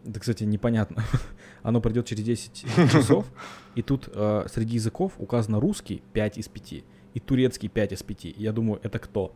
[0.04, 1.04] Это, кстати, непонятно.
[1.62, 2.52] Оно придет через 10
[2.92, 3.26] часов,
[3.74, 6.72] и тут э, среди языков указано русский 5 из 5
[7.14, 8.24] и турецкий 5 из 5.
[8.36, 9.34] Я думаю, это кто?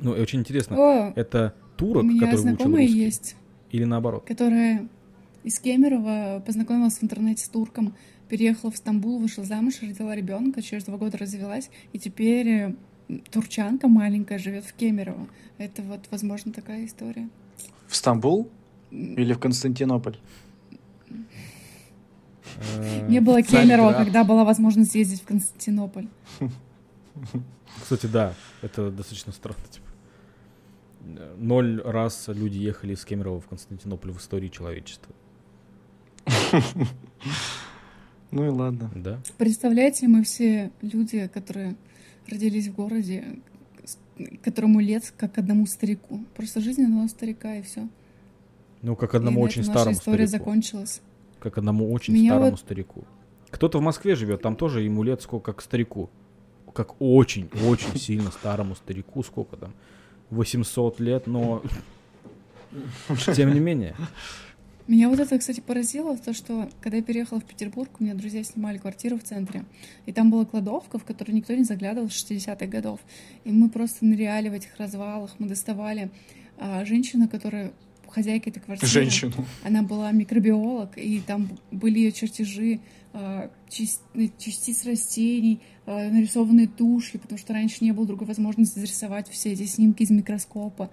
[0.00, 2.86] Ну, и очень интересно, О, это турок, который выучил русский?
[2.86, 3.36] есть.
[3.70, 4.24] Или наоборот?
[4.26, 4.88] Которая
[5.44, 7.94] из Кемерово познакомилась в интернете с турком,
[8.28, 12.74] переехала в Стамбул, вышла замуж, родила ребенка, через два года развелась, и теперь э,
[13.30, 15.28] турчанка маленькая живет в Кемерово.
[15.58, 17.28] Это вот, возможно, такая история.
[17.86, 18.50] В Стамбул
[18.90, 20.16] или в Константинополь?
[23.08, 26.08] Не было Кемерово, когда была возможность ездить в Константинополь.
[27.80, 29.62] Кстати, да, это достаточно странно.
[29.70, 29.86] Типа.
[31.36, 35.14] Ноль раз люди ехали из Кемерово в Константинополь в истории человечества.
[38.32, 38.92] Ну и ладно.
[38.94, 39.18] Да.
[39.38, 41.74] Представляете, мы все люди, которые
[42.30, 43.24] родились в городе,
[44.42, 46.24] которому лет как одному старику.
[46.36, 47.88] Просто жизнь одного старика и все.
[48.82, 50.44] Ну, как одному и очень старому история старику.
[50.44, 51.02] закончилась.
[51.38, 52.60] Как одному очень Меня старому вот...
[52.60, 53.04] старику.
[53.50, 56.08] Кто-то в Москве живет, там тоже ему лет сколько, как старику.
[56.72, 59.72] Как очень-очень сильно старому старику, сколько там?
[60.30, 61.62] 800 лет, но
[63.34, 63.96] тем не менее.
[64.86, 68.42] Меня вот это, кстати, поразило, то, что когда я переехала в Петербург, у меня друзья
[68.42, 69.64] снимали квартиру в центре,
[70.06, 73.00] и там была кладовка, в которую никто не заглядывал с 60-х годов.
[73.44, 76.10] И мы просто ныряли в этих развалах, мы доставали
[76.58, 77.72] а, женщину, которая
[78.08, 78.90] хозяйка этой квартиры.
[78.90, 79.32] Женщину.
[79.62, 82.80] Она была микробиолог, и там были ее чертежи
[83.12, 85.60] а, частиц растений,
[85.94, 90.90] нарисованные тушью, потому что раньше не было другой возможности зарисовать все эти снимки из микроскопа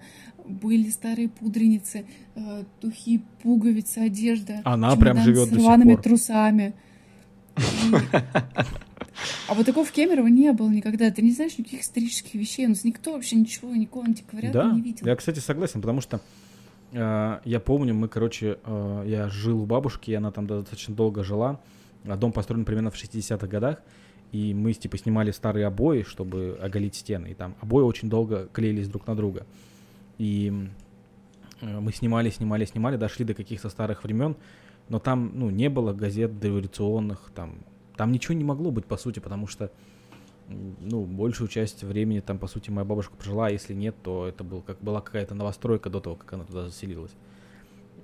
[0.48, 4.60] были старые пудреницы, э, духи, пуговицы, одежда.
[4.64, 6.74] Она прям живет с рваными трусами.
[9.48, 11.10] А вот такого в Кемерово не было никогда.
[11.10, 12.66] Ты не знаешь никаких исторических вещей.
[12.66, 15.06] У нас никто вообще ничего, никого антиквариата да, не видел.
[15.06, 16.20] Я, кстати, согласен, потому что
[16.92, 21.24] э, я помню, мы, короче, э, я жил у бабушки, и она там достаточно долго
[21.24, 21.60] жила.
[22.04, 23.82] Дом построен примерно в 60-х годах.
[24.32, 27.28] И мы, типа, снимали старые обои, чтобы оголить стены.
[27.28, 29.46] И там обои очень долго клеились друг на друга.
[30.18, 30.52] И
[31.60, 34.36] э, мы снимали, снимали, снимали, дошли до каких-то старых времен,
[34.88, 37.60] но там, ну, не было газет дореволюционных, там,
[37.96, 39.70] там ничего не могло быть, по сути, потому что,
[40.48, 44.44] ну, большую часть времени там, по сути, моя бабушка прожила, а если нет, то это
[44.44, 47.12] был, как, была какая-то новостройка до того, как она туда заселилась.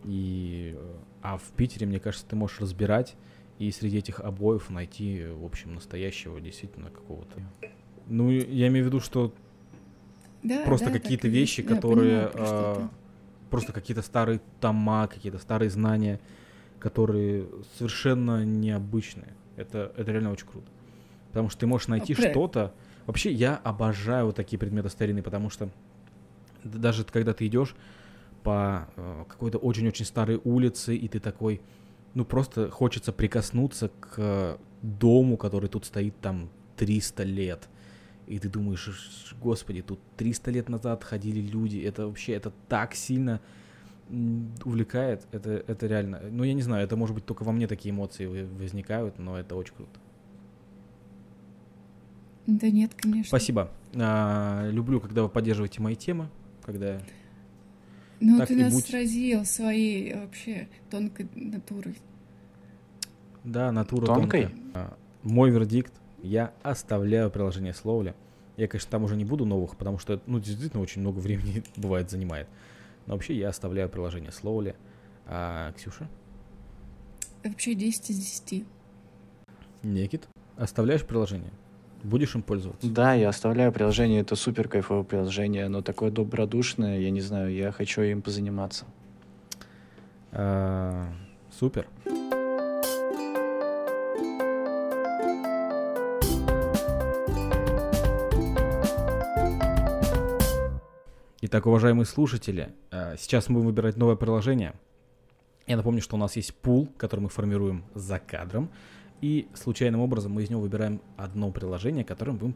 [0.05, 3.15] И, э, а в Питере, мне кажется, ты можешь разбирать
[3.59, 7.41] и среди этих обоев найти, в общем, настоящего действительно какого-то.
[8.09, 9.33] Ну, я имею в виду, что
[10.43, 11.61] Да, просто да, какие-то вещи.
[11.61, 12.89] Я которые понимаю, а,
[13.51, 16.21] просто какие-то старые тома, какие-то старые знания,
[16.79, 17.47] которые
[17.79, 19.35] совершенно необычные.
[19.57, 20.67] Это, это реально очень круто.
[21.29, 22.75] Потому что ты можешь найти про- что-то.
[23.07, 25.69] Вообще, я обожаю вот такие предметы старинные, потому что
[26.65, 27.75] даже когда ты идешь
[28.43, 31.61] по э, какой-то очень-очень старой улице, и ты такой,
[32.15, 37.69] ну просто хочется прикоснуться к дому, который тут стоит там 300 лет.
[38.27, 42.95] И ты думаешь, «Ш- господи, тут 300 лет назад ходили люди, это вообще, это так
[42.95, 43.41] сильно
[44.65, 47.91] увлекает, это, это реально, ну я не знаю, это может быть только во мне такие
[47.93, 49.99] эмоции возникают, но это очень круто.
[52.47, 53.29] Да нет, конечно.
[53.29, 53.71] Спасибо.
[53.95, 56.29] А, люблю, когда вы поддерживаете мои темы,
[56.63, 57.01] когда...
[58.21, 58.87] Ну, Так ты и нас будь.
[58.87, 61.97] сразил своей вообще тонкой натурой.
[63.43, 64.45] Да, натура Тонкой?
[64.45, 64.63] тонкая.
[64.75, 65.93] А, мой вердикт,
[66.23, 68.15] я оставляю приложение Словля.
[68.57, 72.11] Я, конечно, там уже не буду новых, потому что, ну, действительно, очень много времени бывает
[72.11, 72.49] занимает.
[73.07, 74.77] Но вообще я оставляю приложение Словля.
[75.27, 76.09] А, Ксюша?
[77.43, 78.65] Вообще 10 из 10.
[79.83, 80.27] Никит?
[80.57, 81.51] Оставляешь приложение?
[82.05, 82.87] Будешь им пользоваться?
[82.87, 87.73] Да, я оставляю приложение, это супер кайфовое приложение, оно такое добродушное, я не знаю, я
[87.73, 88.85] хочу им позаниматься.
[90.31, 91.09] А,
[91.51, 91.89] супер.
[101.41, 104.75] Итак, уважаемые слушатели, а, сейчас мы будем выбирать новое приложение.
[105.67, 108.69] Я напомню, что у нас есть пул, который мы формируем за кадром,
[109.21, 112.55] и случайным образом мы из него выбираем одно приложение, которое мы будем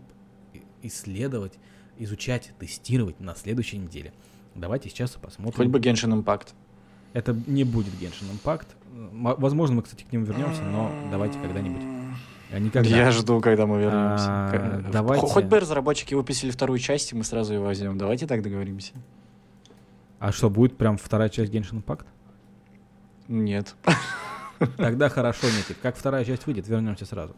[0.82, 1.54] исследовать,
[1.98, 4.12] изучать, тестировать на следующей неделе.
[4.54, 5.56] Давайте сейчас посмотрим.
[5.56, 6.48] Хоть бы Genshin Impact.
[7.14, 8.66] Это не будет Genshin Impact.
[8.92, 11.82] М- Возможно, мы, кстати, к нему вернемся, но давайте когда-нибудь.
[12.50, 12.88] А никогда.
[12.88, 14.26] Я жду, когда мы вернемся.
[14.28, 15.26] А, давайте.
[15.26, 17.98] Хоть бы разработчики выпустили вторую часть, и мы сразу ее возьмем.
[17.98, 18.92] Давайте так договоримся.
[20.18, 22.04] А что, будет прям вторая часть Genshin Impact?
[23.28, 23.74] Нет.
[24.76, 25.76] Тогда хорошо, Никит.
[25.82, 27.34] Как вторая часть выйдет, вернемся сразу.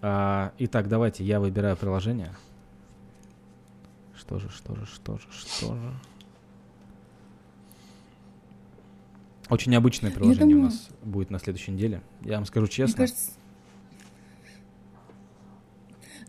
[0.00, 2.30] А, итак, давайте я выбираю приложение.
[4.16, 5.92] Что же, что же, что же, что же.
[9.50, 12.00] Очень необычное приложение у думаю- нас будет на следующей неделе.
[12.22, 12.96] Я вам скажу Мне честно.
[12.96, 13.32] кажется...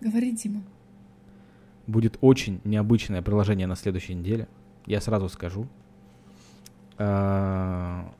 [0.01, 0.61] Говори, Дима.
[1.87, 4.47] Будет очень необычное приложение на следующей неделе.
[4.85, 5.67] Я сразу скажу.
[6.97, 8.11] А,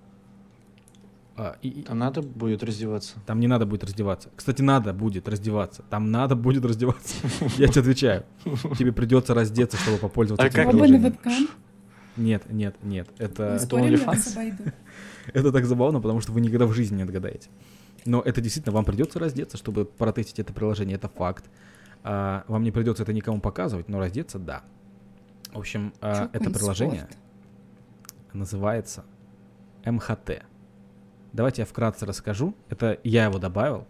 [1.38, 3.16] а, и- Там надо будет раздеваться.
[3.26, 4.30] Там не надо будет раздеваться.
[4.36, 5.84] Кстати, надо будет раздеваться.
[5.90, 7.16] Там надо будет раздеваться.
[7.58, 8.26] Я тебе отвечаю.
[8.78, 11.18] Тебе придется раздеться, чтобы попользоваться А этим как- приложением.
[12.18, 13.10] Нет, нет, нет.
[13.18, 13.56] Это,
[15.34, 17.50] это так забавно, потому что вы никогда в жизни не отгадаете.
[18.06, 20.96] Но это действительно, вам придется раздеться, чтобы протестить это приложение.
[20.96, 21.44] Это факт.
[22.04, 24.64] А, вам не придется это никому показывать, но раздеться, да.
[25.52, 25.94] В общем,
[26.32, 27.08] это приложение
[28.34, 29.04] называется
[29.86, 30.44] МХТ.
[31.36, 32.56] Давайте я вкратце расскажу.
[32.70, 33.86] Это я его добавил.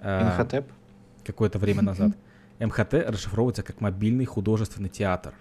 [0.00, 0.70] а, Инхотеп.
[1.24, 2.12] какое-то время назад.
[2.60, 5.34] МХТ расшифровывается как мобильный художественный театр.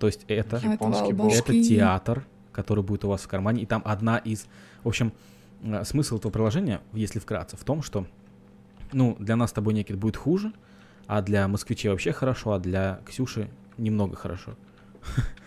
[0.00, 4.18] То есть это, Японский это театр, который будет у вас в кармане, и там одна
[4.18, 4.46] из...
[4.82, 5.12] В общем,
[5.62, 8.08] э, смысл этого приложения, если вкратце, в том, что,
[8.92, 10.52] ну, для нас с тобой некий будет хуже,
[11.06, 14.56] а для москвичей вообще хорошо, а для Ксюши немного хорошо.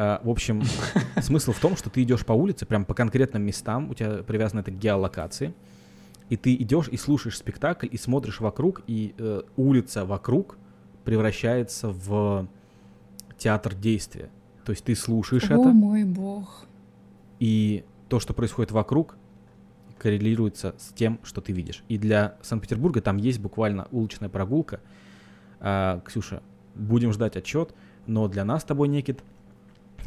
[0.00, 0.62] А, В общем,
[1.20, 4.60] смысл в том, что ты идешь по улице, прям по конкретным местам, у тебя привязано
[4.60, 5.54] это к геолокации,
[6.28, 10.56] и ты идешь и слушаешь спектакль, и смотришь вокруг, и э, улица вокруг
[11.02, 12.46] превращается в
[13.38, 14.30] театр действия.
[14.64, 16.66] То есть ты слушаешь О это, мой бог.
[17.40, 19.16] и то, что происходит вокруг,
[19.98, 21.82] коррелируется с тем, что ты видишь.
[21.88, 24.80] И для Санкт-Петербурга там есть буквально уличная прогулка.
[25.58, 26.40] А, Ксюша,
[26.76, 27.74] будем ждать отчет,
[28.06, 29.24] но для нас с тобой, Никит,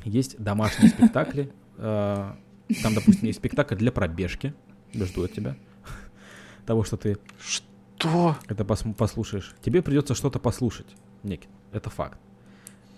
[0.05, 1.51] есть домашние спектакли.
[1.77, 2.37] А,
[2.83, 4.53] Там, допустим, есть спектакль для пробежки.
[4.93, 5.55] Жду от тебя.
[6.65, 8.35] Того, что ты Что?
[8.47, 9.55] это пос- послушаешь.
[9.61, 10.87] Тебе придется что-то послушать,
[11.23, 11.49] Никит.
[11.71, 12.19] Это факт.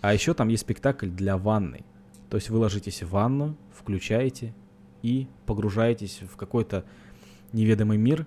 [0.02, 1.86] А еще там есть спектакль для ванной.
[2.30, 4.54] То есть вы ложитесь в ванну, включаете
[5.02, 6.84] и погружаетесь в какой-то
[7.52, 8.26] неведомый мир.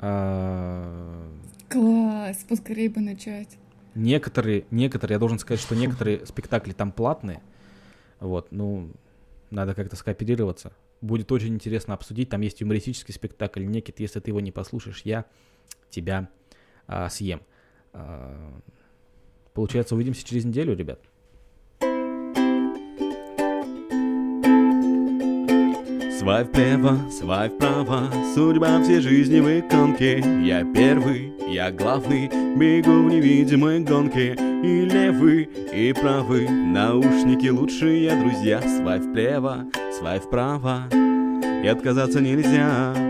[0.00, 1.28] А,
[1.68, 3.58] Класс, поскорее бы начать.
[3.94, 7.42] Некоторые, некоторые, я должен сказать, что некоторые спектакли там платные.
[8.20, 8.90] Вот, ну,
[9.50, 10.72] надо как-то скооперироваться.
[11.00, 12.28] Будет очень интересно обсудить.
[12.28, 14.00] Там есть юмористический спектакль Некит.
[14.00, 15.26] Если ты его не послушаешь, я
[15.90, 16.28] тебя
[16.86, 17.40] а, съем.
[17.92, 18.60] А,
[19.54, 21.00] получается, увидимся через неделю, ребят.
[26.18, 30.18] Свайп влево, свайп вправо, судьба всей жизни в иконке.
[30.44, 34.34] Я первый, я главный, бегу в невидимой гонке.
[34.64, 38.60] И левый, и правый, наушники лучшие друзья.
[38.60, 39.66] Свайп влево,
[39.96, 40.88] свайп вправо,
[41.62, 43.07] и отказаться нельзя.